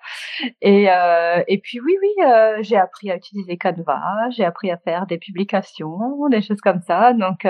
Et 0.61 0.89
euh, 0.89 1.43
et 1.47 1.59
puis 1.59 1.79
oui, 1.79 1.95
oui, 2.01 2.25
j'ai 2.61 2.77
appris 2.77 3.11
à 3.11 3.15
utiliser 3.15 3.57
Canva, 3.57 4.01
j'ai 4.31 4.43
appris 4.43 4.71
à 4.71 4.77
faire 4.77 5.05
des 5.05 5.17
publications, 5.19 6.27
des 6.29 6.41
choses 6.41 6.61
comme 6.61 6.81
ça. 6.81 7.13
Donc 7.13 7.47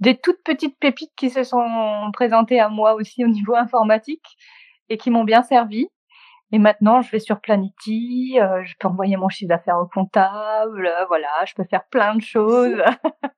des 0.00 0.16
toutes 0.16 0.42
petites 0.42 0.78
pépites 0.80 1.14
qui 1.16 1.30
se 1.30 1.44
sont 1.44 2.10
présentées 2.12 2.60
à 2.60 2.68
moi 2.68 2.94
aussi 2.94 3.24
au 3.24 3.28
niveau 3.28 3.54
informatique 3.54 4.36
et 4.88 4.96
qui 4.96 5.10
m'ont 5.10 5.24
bien 5.24 5.42
servi. 5.42 5.88
Et 6.54 6.58
maintenant, 6.60 7.02
je 7.02 7.10
vais 7.10 7.18
sur 7.18 7.40
Planity, 7.40 8.38
euh, 8.40 8.62
je 8.62 8.74
peux 8.78 8.86
envoyer 8.86 9.16
mon 9.16 9.28
chiffre 9.28 9.48
d'affaires 9.48 9.76
au 9.80 9.88
comptable, 9.92 10.86
euh, 10.86 11.04
voilà, 11.08 11.26
je 11.48 11.54
peux 11.54 11.64
faire 11.64 11.82
plein 11.90 12.14
de 12.14 12.22
choses. 12.22 12.80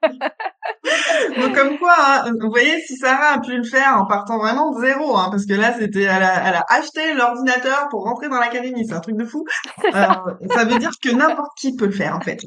Donc 1.41 1.55
comme 1.55 1.79
quoi, 1.79 1.95
hein, 1.97 2.31
vous 2.39 2.51
voyez, 2.51 2.79
si 2.81 2.95
Sarah 2.99 3.37
a 3.37 3.41
pu 3.41 3.57
le 3.57 3.65
faire 3.65 3.97
en 3.97 4.05
partant 4.05 4.37
vraiment 4.37 4.71
de 4.71 4.85
zéro, 4.85 5.17
hein, 5.17 5.29
parce 5.31 5.47
que 5.47 5.55
là, 5.55 5.73
c'était, 5.73 6.03
elle 6.03 6.23
a, 6.23 6.47
elle 6.47 6.57
a 6.57 6.67
acheté 6.69 7.15
l'ordinateur 7.15 7.89
pour 7.89 8.05
rentrer 8.05 8.29
dans 8.29 8.39
l'académie, 8.39 8.87
c'est 8.87 8.95
un 8.95 9.01
truc 9.01 9.17
de 9.17 9.25
fou. 9.25 9.47
Ça. 9.93 10.23
Euh, 10.27 10.35
ça 10.55 10.67
veut 10.67 10.79
dire 10.79 10.93
que 11.03 11.09
n'importe 11.09 11.57
qui 11.57 11.75
peut 11.75 11.87
le 11.87 11.93
faire, 11.93 12.17
en 12.17 12.21
fait. 12.21 12.43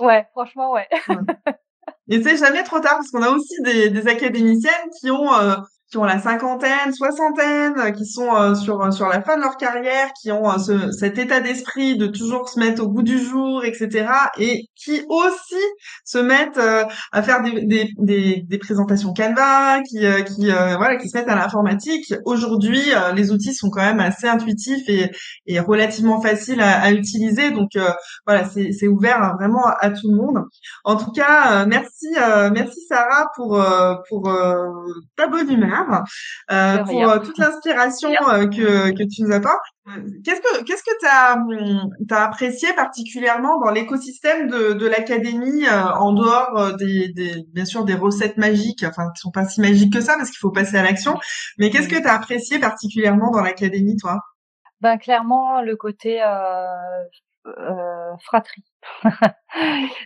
Ouais, 0.00 0.26
franchement, 0.32 0.72
ouais. 0.72 0.88
Et 2.08 2.22
c'est 2.22 2.38
jamais 2.38 2.62
trop 2.62 2.80
tard, 2.80 2.94
parce 2.94 3.10
qu'on 3.10 3.22
a 3.22 3.28
aussi 3.28 3.60
des, 3.60 3.90
des 3.90 4.08
académiciennes 4.08 4.88
qui 4.98 5.10
ont 5.10 5.28
qui 5.94 5.98
ont 5.98 6.04
la 6.04 6.18
cinquantaine, 6.18 6.92
soixantaine, 6.92 7.94
qui 7.94 8.04
sont 8.04 8.34
euh, 8.34 8.56
sur 8.56 8.92
sur 8.92 9.06
la 9.06 9.22
fin 9.22 9.36
de 9.36 9.42
leur 9.42 9.56
carrière, 9.56 10.08
qui 10.20 10.32
ont 10.32 10.50
euh, 10.50 10.58
ce, 10.58 10.90
cet 10.90 11.18
état 11.18 11.38
d'esprit 11.38 11.96
de 11.96 12.08
toujours 12.08 12.48
se 12.48 12.58
mettre 12.58 12.82
au 12.82 12.88
goût 12.88 13.04
du 13.04 13.16
jour, 13.16 13.64
etc. 13.64 14.08
Et 14.36 14.64
qui 14.74 15.02
aussi 15.08 15.62
se 16.04 16.18
mettent 16.18 16.58
euh, 16.58 16.82
à 17.12 17.22
faire 17.22 17.44
des, 17.44 17.64
des, 17.64 17.90
des, 17.98 18.42
des, 18.44 18.58
présentations 18.58 19.14
Canva, 19.14 19.82
qui 19.88 20.00
qui 20.34 20.46
voilà, 20.46 20.96
qui 20.96 21.08
se 21.08 21.16
mettent 21.16 21.28
à 21.28 21.36
l'informatique. 21.36 22.12
Aujourd'hui, 22.24 22.82
les 23.14 23.30
outils 23.30 23.54
sont 23.54 23.70
quand 23.70 23.82
même 23.82 24.00
assez 24.00 24.26
intuitifs 24.26 24.88
et, 24.88 25.12
et 25.46 25.60
relativement 25.60 26.20
faciles 26.20 26.60
à, 26.60 26.80
à 26.80 26.90
utiliser. 26.90 27.52
Donc 27.52 27.70
voilà, 28.26 28.46
c'est 28.46 28.88
ouvert 28.88 29.36
vraiment 29.38 29.68
à, 29.78 29.90
tout 29.90 30.10
le 30.10 30.16
monde. 30.16 30.42
En 30.82 30.96
tout 30.96 31.12
cas, 31.12 31.64
merci 31.66 32.08
merci 32.52 32.80
Sarah 32.88 33.28
pour 33.36 33.64
pour 34.08 34.36
ta 35.16 35.28
bonne 35.28 35.52
humeur 35.52 35.83
euh, 36.50 36.78
pour 36.84 37.02
euh, 37.02 37.18
toute 37.18 37.38
l'inspiration 37.38 38.10
euh, 38.28 38.46
que, 38.46 38.90
que 38.90 39.02
tu 39.08 39.22
nous 39.22 39.32
apportes. 39.32 39.64
Qu'est-ce 40.24 40.40
que 40.40 40.64
qu'est-ce 40.64 40.82
que 40.82 40.98
tu 40.98 41.06
as, 41.06 41.34
hum, 41.34 41.90
as 42.10 42.24
apprécié 42.24 42.72
particulièrement 42.74 43.60
dans 43.60 43.70
l'écosystème 43.70 44.48
de, 44.48 44.72
de 44.72 44.86
l'académie 44.86 45.68
en 45.68 46.12
dehors 46.12 46.74
des, 46.76 47.08
des 47.08 47.44
bien 47.52 47.66
sûr 47.66 47.84
des 47.84 47.94
recettes 47.94 48.38
magiques 48.38 48.84
enfin 48.88 49.10
qui 49.14 49.20
sont 49.20 49.30
pas 49.30 49.44
si 49.44 49.60
magiques 49.60 49.92
que 49.92 50.00
ça 50.00 50.16
parce 50.16 50.30
qu'il 50.30 50.38
faut 50.38 50.50
passer 50.50 50.78
à 50.78 50.82
l'action 50.82 51.18
mais 51.58 51.68
qu'est-ce 51.68 51.88
que 51.88 52.00
tu 52.00 52.06
as 52.06 52.14
apprécié 52.14 52.58
particulièrement 52.58 53.30
dans 53.30 53.42
l'académie 53.42 53.96
toi? 53.96 54.20
Ben 54.80 54.96
clairement 54.96 55.60
le 55.60 55.76
côté 55.76 56.22
euh, 57.46 58.16
fratrie. 58.22 58.64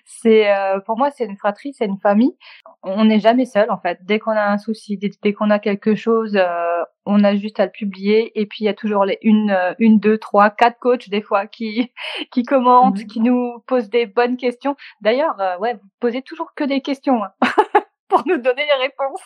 c'est 0.05 0.53
euh, 0.53 0.81
pour 0.81 0.99
moi 0.99 1.11
c'est 1.11 1.25
une 1.25 1.37
fratrie, 1.37 1.73
c'est 1.73 1.87
une 1.87 2.01
famille. 2.01 2.37
On 2.83 3.05
n'est 3.05 3.21
jamais 3.21 3.45
seul 3.45 3.71
en 3.71 3.79
fait. 3.79 3.99
Dès 4.03 4.19
qu'on 4.19 4.33
a 4.33 4.51
un 4.51 4.59
souci, 4.59 4.99
dès, 4.99 5.33
qu'on 5.33 5.51
a 5.51 5.59
quelque 5.59 5.95
chose, 5.95 6.37
euh, 6.37 6.83
on 7.07 7.25
a 7.25 7.35
juste 7.35 7.61
à 7.61 7.67
le 7.67 7.73
publier. 7.73 8.39
Et 8.41 8.47
puis 8.47 8.59
il 8.61 8.65
y 8.65 8.69
a 8.69 8.75
toujours 8.75 9.05
les 9.05 9.19
une, 9.23 9.57
une, 9.79 9.99
deux, 9.99 10.19
trois, 10.19 10.51
quatre 10.51 10.79
coachs 10.79 11.09
des 11.09 11.23
fois 11.23 11.47
qui 11.47 11.93
qui 12.33 12.43
commentent, 12.45 13.05
qui 13.07 13.21
nous 13.21 13.59
posent 13.67 13.91
des 13.91 14.07
bonnes 14.07 14.37
questions. 14.37 14.77
D'ailleurs, 15.01 15.37
ouais, 15.61 15.75
vous 15.75 15.89
posez 16.01 16.23
toujours 16.23 16.55
que 16.55 16.65
des 16.65 16.81
questions. 16.81 17.23
Hein. 17.25 17.31
pour 18.09 18.23
nous 18.27 18.39
donner 18.39 18.65
les 18.65 18.87
réponses. 18.87 19.21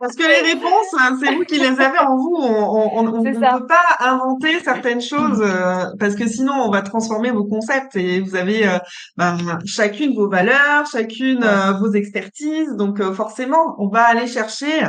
Parce 0.00 0.16
que 0.16 0.22
les 0.22 0.52
réponses, 0.52 0.94
hein, 0.98 1.16
c'est 1.20 1.34
vous 1.34 1.44
qui 1.44 1.58
les 1.58 1.80
avez 1.80 1.98
en 1.98 2.16
vous. 2.16 2.36
On 2.36 3.02
ne 3.02 3.32
peut 3.32 3.66
pas 3.66 3.96
inventer 4.00 4.60
certaines 4.60 5.00
choses 5.00 5.40
euh, 5.40 5.86
parce 5.98 6.14
que 6.14 6.26
sinon 6.26 6.54
on 6.54 6.70
va 6.70 6.82
transformer 6.82 7.30
vos 7.30 7.44
concepts 7.44 7.96
et 7.96 8.20
vous 8.20 8.36
avez 8.36 8.66
euh, 8.66 8.78
ben, 9.16 9.38
chacune 9.64 10.14
vos 10.14 10.28
valeurs, 10.28 10.86
chacune 10.86 11.42
euh, 11.44 11.72
vos 11.72 11.92
expertises. 11.92 12.72
Donc 12.76 13.02
forcément, 13.12 13.76
on 13.78 13.88
va 13.88 14.02
aller 14.04 14.26
chercher 14.26 14.86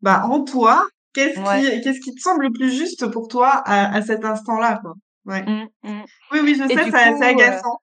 ben, 0.00 0.22
en 0.22 0.44
toi 0.44 0.86
qu'est-ce 1.12 1.38
qui 1.38 1.80
qu'est-ce 1.82 2.00
qui 2.00 2.14
te 2.14 2.20
semble 2.20 2.44
le 2.44 2.52
plus 2.52 2.70
juste 2.70 3.06
pour 3.10 3.28
toi 3.28 3.62
à, 3.64 3.94
à 3.94 4.02
cet 4.02 4.24
instant-là. 4.24 4.80
Ouais. 5.26 5.42
Mmh, 5.42 5.66
mmh. 5.82 6.02
Oui, 6.32 6.40
oui, 6.42 6.54
je 6.54 6.66
sais, 6.66 6.90
c'est 6.90 7.24
agaçant. 7.26 7.78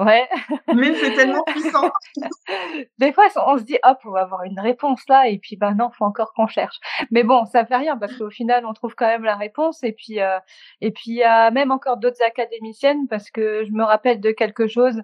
Ouais. 0.00 0.26
Mais 0.74 0.94
c'est 0.94 1.12
tellement 1.14 1.44
puissant. 1.44 1.90
Des 2.98 3.12
fois, 3.12 3.26
on 3.46 3.58
se 3.58 3.64
dit, 3.64 3.78
hop, 3.82 3.98
on 4.06 4.12
va 4.12 4.22
avoir 4.22 4.44
une 4.44 4.58
réponse 4.58 5.02
là, 5.08 5.28
et 5.28 5.38
puis, 5.38 5.56
ben 5.56 5.74
non, 5.74 5.90
faut 5.90 6.06
encore 6.06 6.32
qu'on 6.32 6.46
cherche. 6.46 6.76
Mais 7.10 7.22
bon, 7.22 7.44
ça 7.44 7.66
fait 7.66 7.76
rien, 7.76 7.98
parce 7.98 8.16
qu'au 8.16 8.30
final, 8.30 8.64
on 8.64 8.72
trouve 8.72 8.94
quand 8.94 9.06
même 9.06 9.24
la 9.24 9.36
réponse, 9.36 9.82
et 9.82 9.92
puis, 9.92 10.20
euh, 10.20 10.38
et 10.80 10.90
puis, 10.90 11.10
il 11.10 11.16
y 11.16 11.22
a 11.22 11.50
même 11.50 11.70
encore 11.70 11.98
d'autres 11.98 12.22
académiciennes, 12.26 13.08
parce 13.08 13.30
que 13.30 13.64
je 13.66 13.72
me 13.72 13.84
rappelle 13.84 14.20
de 14.20 14.30
quelque 14.30 14.66
chose, 14.66 15.02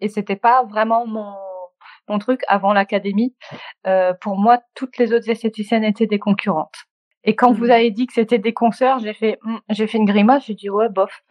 et 0.00 0.08
c'était 0.08 0.36
pas 0.36 0.64
vraiment 0.64 1.06
mon, 1.06 1.34
mon 2.08 2.18
truc 2.18 2.40
avant 2.48 2.72
l'académie. 2.72 3.34
Euh, 3.86 4.14
pour 4.20 4.38
moi, 4.38 4.60
toutes 4.74 4.96
les 4.96 5.12
autres 5.12 5.28
esthéticiennes 5.28 5.84
étaient 5.84 6.06
des 6.06 6.18
concurrentes. 6.18 6.86
Et 7.26 7.34
quand 7.34 7.52
vous 7.52 7.66
mmh. 7.66 7.70
avez 7.70 7.90
dit 7.90 8.06
que 8.06 8.12
c'était 8.12 8.38
des 8.38 8.54
concerts, 8.54 9.00
j'ai 9.00 9.12
fait, 9.12 9.38
mmh, 9.42 9.56
j'ai 9.70 9.86
fait 9.88 9.98
une 9.98 10.04
grimace, 10.04 10.46
j'ai 10.46 10.54
dit 10.54 10.70
ouais 10.70 10.88
bof. 10.88 11.22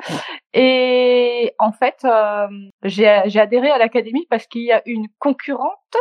Et 0.54 1.54
en 1.58 1.72
fait, 1.72 1.98
euh, 2.04 2.48
j'ai, 2.84 3.08
adhéré 3.08 3.72
à 3.72 3.78
l'académie 3.78 4.28
parce 4.30 4.46
qu'il 4.46 4.64
y 4.64 4.74
a 4.74 4.82
une 4.86 5.08
concurrente 5.20 5.96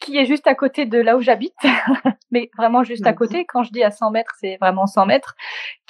qui 0.00 0.16
est 0.16 0.26
juste 0.26 0.46
à 0.46 0.54
côté 0.54 0.84
de 0.84 0.98
là 0.98 1.16
où 1.16 1.20
j'habite, 1.20 1.54
mais 2.30 2.50
vraiment 2.56 2.82
juste 2.82 3.06
à 3.06 3.12
côté. 3.14 3.46
Quand 3.46 3.62
je 3.62 3.70
dis 3.70 3.82
à 3.82 3.90
100 3.90 4.10
mètres, 4.10 4.34
c'est 4.40 4.58
vraiment 4.60 4.86
100 4.86 5.06
mètres. 5.06 5.34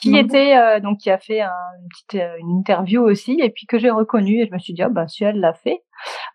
Qui 0.01 0.17
était 0.17 0.57
euh, 0.57 0.81
donc 0.81 0.99
qui 0.99 1.11
a 1.11 1.19
fait 1.19 1.41
une 1.41 1.89
petite 1.91 2.23
euh, 2.23 2.37
une 2.39 2.51
interview 2.59 3.03
aussi 3.03 3.39
et 3.43 3.51
puis 3.51 3.67
que 3.67 3.79
j'ai 3.79 3.91
reconnu 3.91 4.41
et 4.41 4.47
je 4.47 4.53
me 4.53 4.59
suis 4.59 4.75
dit 4.75 4.83
oh, 4.85 4.91
bah 4.91 5.07
si 5.09 5.25
elle 5.25 5.41
l'a 5.41 5.55
fait, 5.55 5.83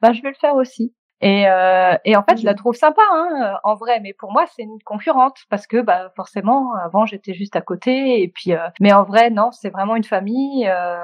bah 0.01 0.13
je 0.13 0.21
vais 0.21 0.29
le 0.29 0.35
faire 0.35 0.55
aussi. 0.55 0.93
Et, 1.25 1.47
euh, 1.47 1.97
et 2.05 2.15
en 2.15 2.21
fait, 2.21 2.37
je 2.37 2.45
la 2.45 2.53
trouve 2.53 2.75
sympa, 2.75 3.01
hein, 3.11 3.57
en 3.63 3.73
vrai. 3.73 3.99
Mais 3.99 4.13
pour 4.13 4.31
moi, 4.31 4.45
c'est 4.55 4.61
une 4.61 4.77
concurrente 4.85 5.39
parce 5.49 5.65
que, 5.65 5.81
bah, 5.81 6.11
forcément, 6.15 6.75
avant, 6.75 7.07
j'étais 7.07 7.33
juste 7.33 7.55
à 7.55 7.61
côté. 7.61 8.21
Et 8.21 8.27
puis, 8.27 8.53
euh, 8.53 8.67
mais 8.79 8.93
en 8.93 9.03
vrai, 9.03 9.31
non, 9.31 9.49
c'est 9.51 9.71
vraiment 9.71 9.95
une 9.95 10.03
famille. 10.03 10.67
Euh, 10.67 10.99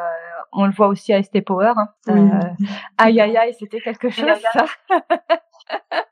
on 0.51 0.67
le 0.67 0.71
voit 0.73 0.89
aussi 0.89 1.11
à 1.11 1.23
ST 1.23 1.43
Power. 1.43 1.73
Hein. 1.75 1.87
Euh, 2.09 2.39
aïe, 2.99 3.19
aïe, 3.19 3.35
aïe, 3.35 3.55
c'était 3.57 3.81
quelque 3.81 4.09
chose, 4.11 4.27
ça. 4.53 4.65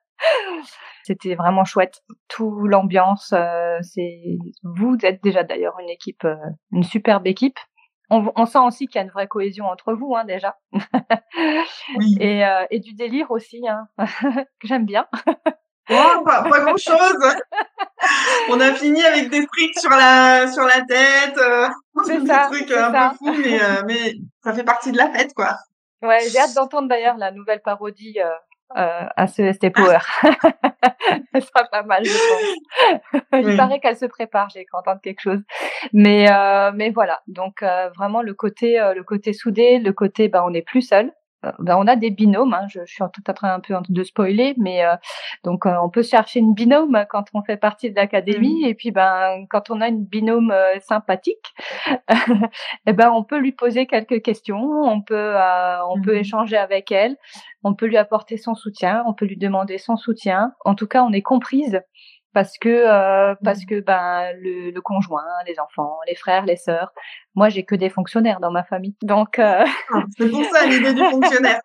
c'était 1.04 1.36
vraiment 1.36 1.64
chouette. 1.64 2.02
Tout 2.30 2.66
l'ambiance, 2.66 3.32
euh, 3.38 3.78
c'est 3.84 4.40
vous 4.64 4.98
êtes 5.04 5.22
déjà 5.22 5.44
d'ailleurs 5.44 5.78
une 5.80 5.90
équipe, 5.90 6.26
une 6.72 6.84
superbe 6.84 7.28
équipe 7.28 7.60
on, 8.10 8.32
on, 8.36 8.46
sent 8.46 8.60
aussi 8.60 8.88
qu'il 8.88 8.96
y 8.96 9.00
a 9.00 9.04
une 9.04 9.12
vraie 9.12 9.28
cohésion 9.28 9.66
entre 9.66 9.94
vous, 9.94 10.16
hein, 10.16 10.26
déjà. 10.26 10.58
oui. 11.98 12.18
et, 12.20 12.46
euh, 12.46 12.66
et, 12.70 12.80
du 12.80 12.94
délire 12.94 13.32
aussi, 13.32 13.68
hein, 13.68 13.88
que 14.60 14.68
j'aime 14.68 14.86
bien. 14.86 15.08
Oh, 15.92 16.24
pas, 16.24 16.44
pas 16.44 16.60
grand 16.60 16.78
chose. 16.78 17.36
on 18.50 18.60
a 18.60 18.74
fini 18.74 19.04
avec 19.04 19.30
des 19.30 19.46
frites 19.48 19.80
sur 19.80 19.90
la 19.90 20.48
sur 20.52 20.64
la 20.64 20.82
tête, 20.82 21.38
euh, 21.38 21.68
c'est 22.06 22.26
ça, 22.28 22.48
trucs 22.52 22.72
un 22.72 22.92
peu 22.92 23.16
fous, 23.18 23.34
mais 23.34 23.62
euh, 23.62 23.82
mais 23.88 24.16
ça 24.44 24.54
fait 24.54 24.64
partie 24.64 24.92
de 24.92 24.98
la 24.98 25.10
fête, 25.10 25.34
quoi. 25.34 25.58
Ouais, 26.02 26.20
j'ai 26.30 26.40
hâte 26.40 26.54
d'entendre 26.54 26.88
d'ailleurs 26.88 27.18
la 27.18 27.32
nouvelle 27.32 27.62
parodie 27.62 28.20
euh, 28.20 28.30
euh, 28.78 29.06
à 29.16 29.28
ce 29.28 29.52
ST 29.52 29.72
Power. 29.74 30.00
Ce 31.34 31.40
sera 31.40 31.64
pas 31.72 31.84
mal, 31.84 32.04
je 32.06 32.12
pense. 32.12 33.44
Il 33.44 33.58
paraît 33.58 33.80
qu'elle 33.80 33.98
se 33.98 34.06
prépare, 34.06 34.50
j'ai 34.50 34.66
entendu 34.74 35.00
quelque 35.02 35.22
chose. 35.22 35.42
Mais 35.94 36.32
euh, 36.32 36.72
mais 36.74 36.92
voilà, 36.92 37.22
donc 37.28 37.64
euh, 37.64 37.90
vraiment 37.98 38.22
le 38.22 38.34
côté 38.34 38.80
euh, 38.80 38.94
le 38.94 39.04
côté 39.04 39.34
soudé, 39.34 39.80
le 39.80 39.92
côté 39.94 40.28
bah 40.28 40.44
on 40.46 40.52
n'est 40.52 40.62
plus 40.62 40.82
seul. 40.82 41.12
Euh, 41.46 41.52
ben, 41.60 41.78
on 41.78 41.88
a 41.88 41.96
des 41.96 42.10
binômes. 42.10 42.54
Hein, 42.54 42.68
je, 42.70 42.82
je, 42.86 42.94
suis 42.94 43.04
tout 43.14 43.24
à 43.28 43.34
train 43.34 43.54
un 43.54 43.60
peu 43.60 43.74
de 43.88 44.04
spoiler, 44.04 44.56
mais 44.58 44.84
euh, 44.84 44.96
donc 45.44 45.66
euh, 45.66 45.76
on 45.82 45.90
peut 45.90 46.04
chercher 46.04 46.40
une 46.40 46.54
binôme 46.54 47.06
quand 47.10 47.26
on 47.34 47.42
fait 47.44 47.58
partie 47.58 47.90
de 47.90 47.96
l'académie, 47.96 48.64
mmh. 48.64 48.68
et 48.68 48.74
puis 48.74 48.92
ben 48.92 49.46
quand 49.50 49.70
on 49.70 49.82
a 49.82 49.88
une 49.88 50.04
binôme 50.04 50.54
sympathique, 50.82 51.54
et 51.88 51.94
eh 52.88 52.94
ben 52.94 53.12
on 53.12 53.24
peut 53.24 53.38
lui 53.38 53.52
poser 53.54 53.88
quelques 53.88 54.22
questions, 54.22 54.62
on 54.62 55.02
peut 55.02 55.36
on 55.90 56.02
peut 56.02 56.16
mmh. 56.16 56.20
échanger 56.20 56.58
avec 56.58 56.92
elle, 56.92 57.16
on 57.64 57.74
peut 57.74 57.86
lui 57.86 57.98
apporter 57.98 58.38
son 58.38 58.56
soutien, 58.56 59.04
on 59.08 59.14
peut 59.14 59.26
lui 59.26 59.38
demander 59.38 59.78
son 59.78 59.96
soutien. 59.98 60.54
En 60.66 60.76
tout 60.76 60.88
cas, 60.88 61.04
on 61.04 61.12
est 61.12 61.22
comprise 61.22 61.82
parce 62.34 62.58
que 62.58 62.70
euh, 62.70 63.36
parce 63.44 63.64
mmh. 63.64 63.66
que 63.66 63.80
ben 63.82 64.34
le, 64.40 64.72
le, 64.72 64.82
conjoint, 64.82 65.24
les 65.48 65.60
enfants, 65.60 65.98
les 66.08 66.16
frères, 66.16 66.46
les 66.46 66.56
sœurs. 66.56 66.94
Moi, 67.36 67.50
j'ai 67.50 67.64
que 67.64 67.76
des 67.76 67.90
fonctionnaires 67.90 68.40
dans 68.40 68.52
ma 68.52 68.64
famille. 68.64 68.96
Donc 69.04 69.40
euh... 69.40 69.66
Ah, 69.94 70.04
c'est 70.18 70.30
pour 70.30 70.44
ça 70.46 70.66
l'idée 70.68 70.94
du 70.94 71.04
fonctionnaire. 71.04 71.62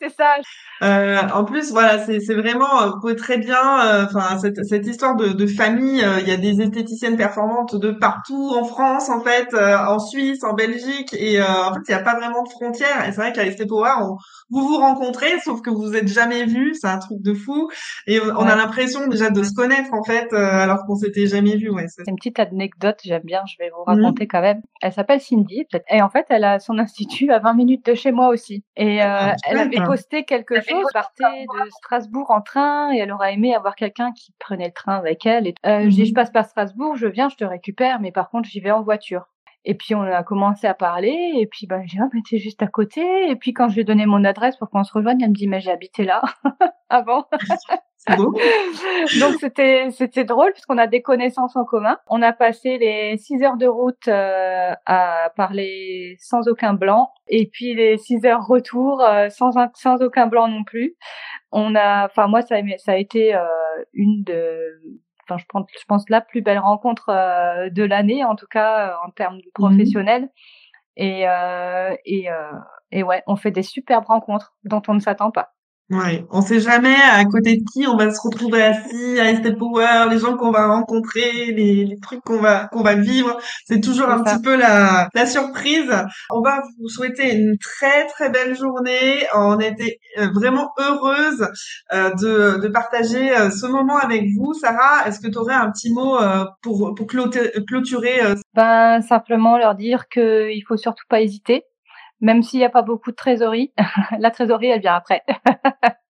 c'est 0.00 0.10
ça. 0.10 0.36
Euh, 0.82 1.18
en 1.34 1.44
plus, 1.44 1.72
voilà, 1.72 1.98
c'est 1.98 2.34
vraiment 2.34 2.88
vous 2.88 3.00
pouvez 3.00 3.16
très 3.16 3.38
bien, 3.38 3.84
euh, 3.84 4.06
enfin 4.06 4.38
cette, 4.38 4.64
cette 4.64 4.86
histoire 4.86 5.16
de, 5.16 5.28
de 5.28 5.46
famille. 5.46 6.02
Euh, 6.02 6.20
il 6.20 6.28
y 6.28 6.32
a 6.32 6.36
des 6.36 6.60
esthéticiennes 6.60 7.16
performantes 7.16 7.76
de 7.76 7.90
partout 7.90 8.54
en 8.56 8.64
France, 8.64 9.08
en 9.08 9.20
fait, 9.20 9.54
en 9.54 9.98
Suisse, 9.98 10.42
en 10.44 10.54
Belgique, 10.54 11.14
et 11.14 11.42
en 11.42 11.74
fait, 11.74 11.80
il 11.88 11.94
n'y 11.94 12.00
a 12.00 12.02
pas 12.02 12.16
vraiment 12.16 12.42
de 12.42 12.48
frontières. 12.48 13.06
Et 13.06 13.12
c'est 13.12 13.20
vrai 13.20 13.32
qu'à 13.32 13.44
Estée 13.44 13.66
Power, 13.66 13.92
on, 14.00 14.16
vous 14.50 14.66
vous 14.66 14.78
rencontrez, 14.78 15.38
sauf 15.40 15.60
que 15.60 15.68
vous 15.70 15.82
vous 15.82 15.96
êtes 15.96 16.08
jamais 16.08 16.44
vus, 16.46 16.74
c'est 16.80 16.86
un 16.88 16.98
truc 16.98 17.20
de 17.20 17.34
fou. 17.34 17.68
Et 18.06 18.18
on 18.20 18.46
a 18.46 18.56
l'impression 18.56 19.06
déjà 19.06 19.30
de 19.30 19.42
se 19.42 19.52
connaître 19.52 19.92
en 19.92 20.02
fait, 20.02 20.32
euh, 20.32 20.36
alors 20.36 20.86
qu'on 20.86 20.96
s'était 20.96 21.26
jamais 21.26 21.56
vus. 21.56 21.70
Ouais, 21.70 21.86
c'est 21.88 22.08
une 22.08 22.16
petite 22.16 22.38
anecdote, 22.38 22.98
j'aime 23.04 23.22
bien, 23.24 23.42
je 23.46 23.56
vais 23.58 23.70
vous 23.70 23.84
raconter 23.84 24.24
mhm. 24.24 24.28
quand 24.28 24.40
même. 24.40 24.62
Elle 24.80 24.92
s'appelle 24.98 25.20
Cindy, 25.20 25.66
et 25.88 26.02
en 26.02 26.10
fait, 26.10 26.26
elle 26.28 26.44
a 26.44 26.58
son 26.58 26.78
institut 26.78 27.30
à 27.30 27.38
20 27.38 27.54
minutes 27.54 27.86
de 27.86 27.94
chez 27.94 28.12
moi 28.12 28.28
aussi. 28.28 28.64
Et 28.76 29.02
euh, 29.02 29.06
ah, 29.06 29.36
elle 29.46 29.58
avait 29.58 29.84
posté 29.84 30.24
quelque 30.24 30.60
chose, 30.60 30.84
partait 30.92 31.44
de 31.44 31.70
Strasbourg 31.70 32.30
en 32.30 32.40
train, 32.40 32.92
et 32.92 32.98
elle 32.98 33.12
aurait 33.12 33.34
aimé 33.34 33.54
avoir 33.54 33.74
quelqu'un 33.74 34.12
qui 34.12 34.32
prenait 34.38 34.66
le 34.66 34.72
train 34.72 34.96
avec 34.96 35.24
elle. 35.26 35.46
Et, 35.46 35.54
euh, 35.66 35.84
Je 35.84 35.88
dis, 35.88 36.06
je 36.06 36.14
passe 36.14 36.30
par 36.30 36.44
Strasbourg, 36.44 36.96
je 36.96 37.06
viens, 37.06 37.28
je 37.28 37.36
te 37.36 37.44
récupère, 37.44 38.00
mais 38.00 38.12
par 38.12 38.30
contre, 38.30 38.48
j'y 38.48 38.60
vais 38.60 38.70
en 38.70 38.82
voiture. 38.82 39.28
Et 39.64 39.74
puis 39.74 39.94
on 39.94 40.02
a 40.02 40.22
commencé 40.22 40.66
à 40.66 40.74
parler, 40.74 41.32
et 41.34 41.46
puis 41.46 41.66
ben 41.66 41.82
j'ai 41.82 41.96
dit, 41.96 42.02
ah, 42.02 42.08
mais 42.14 42.20
t'es 42.28 42.38
juste 42.38 42.62
à 42.62 42.68
côté. 42.68 43.02
Et 43.28 43.36
puis 43.36 43.52
quand 43.52 43.68
je 43.68 43.74
lui 43.74 43.80
ai 43.82 43.84
donné 43.84 44.06
mon 44.06 44.24
adresse 44.24 44.56
pour 44.56 44.70
qu'on 44.70 44.84
se 44.84 44.92
rejoigne, 44.92 45.20
elle 45.20 45.30
me 45.30 45.34
dit, 45.34 45.48
mais 45.48 45.60
j'ai 45.60 45.70
habité 45.70 46.04
là 46.04 46.22
avant. 46.88 47.26
Donc 49.20 49.34
c'était 49.40 49.90
c'était 49.90 50.24
drôle 50.24 50.52
puisqu'on 50.52 50.78
a 50.78 50.86
des 50.86 51.02
connaissances 51.02 51.56
en 51.56 51.64
commun. 51.64 51.98
On 52.06 52.22
a 52.22 52.32
passé 52.32 52.78
les 52.78 53.16
six 53.18 53.42
heures 53.42 53.56
de 53.56 53.66
route 53.66 54.08
euh, 54.08 54.72
à 54.86 55.30
parler 55.36 56.16
sans 56.20 56.46
aucun 56.48 56.74
blanc, 56.74 57.10
et 57.26 57.46
puis 57.46 57.74
les 57.74 57.98
six 57.98 58.24
heures 58.24 58.46
retour 58.46 59.02
euh, 59.02 59.28
sans 59.30 59.50
sans 59.74 60.02
aucun 60.02 60.26
blanc 60.26 60.48
non 60.48 60.64
plus. 60.64 60.96
On 61.52 61.74
a, 61.74 62.06
enfin 62.06 62.28
moi 62.28 62.42
ça 62.42 62.56
ça 62.78 62.92
a 62.92 62.96
été 62.96 63.34
euh, 63.34 63.44
une 63.92 64.22
de 64.24 64.80
enfin, 65.24 65.38
je 65.38 65.44
pense, 65.48 65.66
je 65.78 65.84
pense 65.86 66.08
la 66.08 66.20
plus 66.20 66.40
belle 66.40 66.58
rencontre 66.58 67.08
de 67.70 67.82
l'année, 67.84 68.24
en 68.24 68.36
tout 68.36 68.46
cas 68.50 68.96
en 69.04 69.10
termes 69.10 69.38
de 69.38 69.50
professionnel. 69.54 70.30
Et, 70.96 71.24
et, 72.06 72.28
et 72.90 73.02
ouais, 73.02 73.22
on 73.26 73.36
fait 73.36 73.50
des 73.50 73.62
superbes 73.62 74.06
rencontres 74.06 74.54
dont 74.64 74.82
on 74.88 74.94
ne 74.94 75.00
s'attend 75.00 75.30
pas. 75.30 75.52
Ouais, 75.90 76.26
on 76.30 76.42
sait 76.42 76.60
jamais 76.60 76.94
à 76.94 77.24
côté 77.24 77.56
de 77.56 77.62
qui 77.72 77.86
on 77.86 77.96
va 77.96 78.10
se 78.10 78.20
retrouver 78.20 78.62
assis 78.62 79.18
à 79.18 79.30
Estée 79.30 79.54
Power, 79.54 80.04
les 80.10 80.18
gens 80.18 80.36
qu'on 80.36 80.50
va 80.50 80.66
rencontrer, 80.66 81.46
les, 81.46 81.86
les 81.86 81.98
trucs 81.98 82.20
qu'on 82.20 82.40
va 82.40 82.66
qu'on 82.66 82.82
va 82.82 82.94
vivre. 82.94 83.38
C'est 83.64 83.80
toujours 83.80 84.10
un 84.10 84.22
petit 84.22 84.42
peu 84.42 84.54
la, 84.54 85.08
la 85.14 85.24
surprise. 85.24 85.90
On 86.28 86.42
va 86.42 86.60
vous 86.78 86.90
souhaiter 86.90 87.34
une 87.34 87.56
très 87.56 88.06
très 88.08 88.28
belle 88.28 88.54
journée. 88.54 89.24
On 89.34 89.58
était 89.60 89.98
euh, 90.18 90.28
vraiment 90.34 90.72
heureuse 90.78 91.48
euh, 91.94 92.10
de, 92.16 92.60
de 92.60 92.68
partager 92.68 93.34
euh, 93.34 93.50
ce 93.50 93.64
moment 93.64 93.96
avec 93.96 94.24
vous. 94.36 94.52
Sarah, 94.52 95.08
est-ce 95.08 95.20
que 95.20 95.28
tu 95.28 95.38
aurais 95.38 95.54
un 95.54 95.70
petit 95.70 95.90
mot 95.90 96.18
pour 96.60 96.94
pour 96.94 97.06
clôturer 97.06 98.20
Ben 98.52 99.00
simplement 99.00 99.56
leur 99.56 99.74
dire 99.74 100.04
que 100.10 100.50
il 100.50 100.60
faut 100.68 100.76
surtout 100.76 101.06
pas 101.08 101.22
hésiter 101.22 101.64
même 102.20 102.42
s'il 102.42 102.60
n'y 102.60 102.64
a 102.64 102.70
pas 102.70 102.82
beaucoup 102.82 103.10
de 103.10 103.16
trésorerie. 103.16 103.72
la 104.18 104.30
trésorerie, 104.30 104.68
elle 104.68 104.80
vient 104.80 104.94
après. 104.94 105.22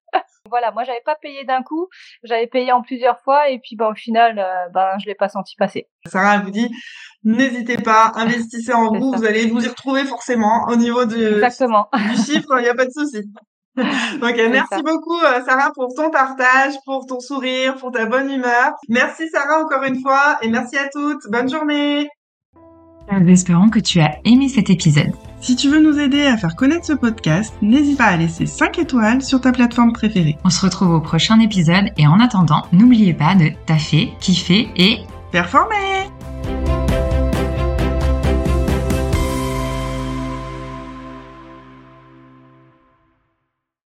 voilà, 0.48 0.70
moi 0.72 0.84
j'avais 0.84 1.02
pas 1.04 1.16
payé 1.20 1.44
d'un 1.44 1.62
coup, 1.62 1.88
j'avais 2.22 2.46
payé 2.46 2.72
en 2.72 2.82
plusieurs 2.82 3.20
fois 3.20 3.48
et 3.50 3.58
puis 3.58 3.76
ben, 3.76 3.90
au 3.90 3.94
final, 3.94 4.38
euh, 4.38 4.68
ben 4.72 4.98
je 5.00 5.06
l'ai 5.06 5.14
pas 5.14 5.28
senti 5.28 5.54
passer. 5.56 5.88
Sarah 6.06 6.38
vous 6.38 6.50
dit, 6.50 6.70
n'hésitez 7.24 7.76
pas, 7.76 8.12
investissez 8.16 8.72
en 8.72 8.92
vous, 8.92 9.12
vous 9.12 9.24
allez 9.24 9.46
vous 9.46 9.64
y 9.64 9.68
retrouver 9.68 10.04
forcément 10.04 10.66
au 10.68 10.76
niveau 10.76 11.04
du, 11.04 11.22
Exactement. 11.22 11.88
du 11.92 12.16
chiffre, 12.16 12.58
il 12.58 12.62
n'y 12.62 12.68
a 12.68 12.74
pas 12.74 12.86
de 12.86 12.92
souci. 12.92 13.22
Ok, 14.20 14.34
merci 14.50 14.82
beaucoup 14.82 15.20
euh, 15.20 15.40
Sarah 15.46 15.70
pour 15.72 15.94
ton 15.94 16.10
partage, 16.10 16.74
pour 16.84 17.06
ton 17.06 17.20
sourire, 17.20 17.76
pour 17.76 17.92
ta 17.92 18.06
bonne 18.06 18.28
humeur. 18.28 18.72
Merci 18.88 19.28
Sarah 19.28 19.62
encore 19.62 19.84
une 19.84 20.00
fois 20.00 20.36
et 20.42 20.48
merci 20.48 20.76
à 20.76 20.88
toutes. 20.88 21.22
Bonne 21.30 21.48
journée. 21.48 22.08
Nous 23.12 23.30
espérons 23.30 23.70
que 23.70 23.78
tu 23.78 24.00
as 24.00 24.18
aimé 24.24 24.48
cet 24.48 24.68
épisode. 24.68 25.12
Si 25.40 25.54
tu 25.56 25.70
veux 25.70 25.80
nous 25.80 25.98
aider 25.98 26.22
à 26.22 26.36
faire 26.36 26.56
connaître 26.56 26.84
ce 26.84 26.92
podcast, 26.92 27.54
n'hésite 27.62 27.96
pas 27.96 28.06
à 28.06 28.16
laisser 28.16 28.46
5 28.46 28.78
étoiles 28.78 29.22
sur 29.22 29.40
ta 29.40 29.52
plateforme 29.52 29.92
préférée. 29.92 30.36
On 30.44 30.50
se 30.50 30.64
retrouve 30.64 30.90
au 30.90 31.00
prochain 31.00 31.38
épisode 31.40 31.90
et 31.96 32.06
en 32.06 32.18
attendant, 32.18 32.66
n'oubliez 32.72 33.14
pas 33.14 33.34
de 33.34 33.50
taffer, 33.66 34.12
kiffer 34.20 34.68
et 34.76 34.98
performer 35.30 36.10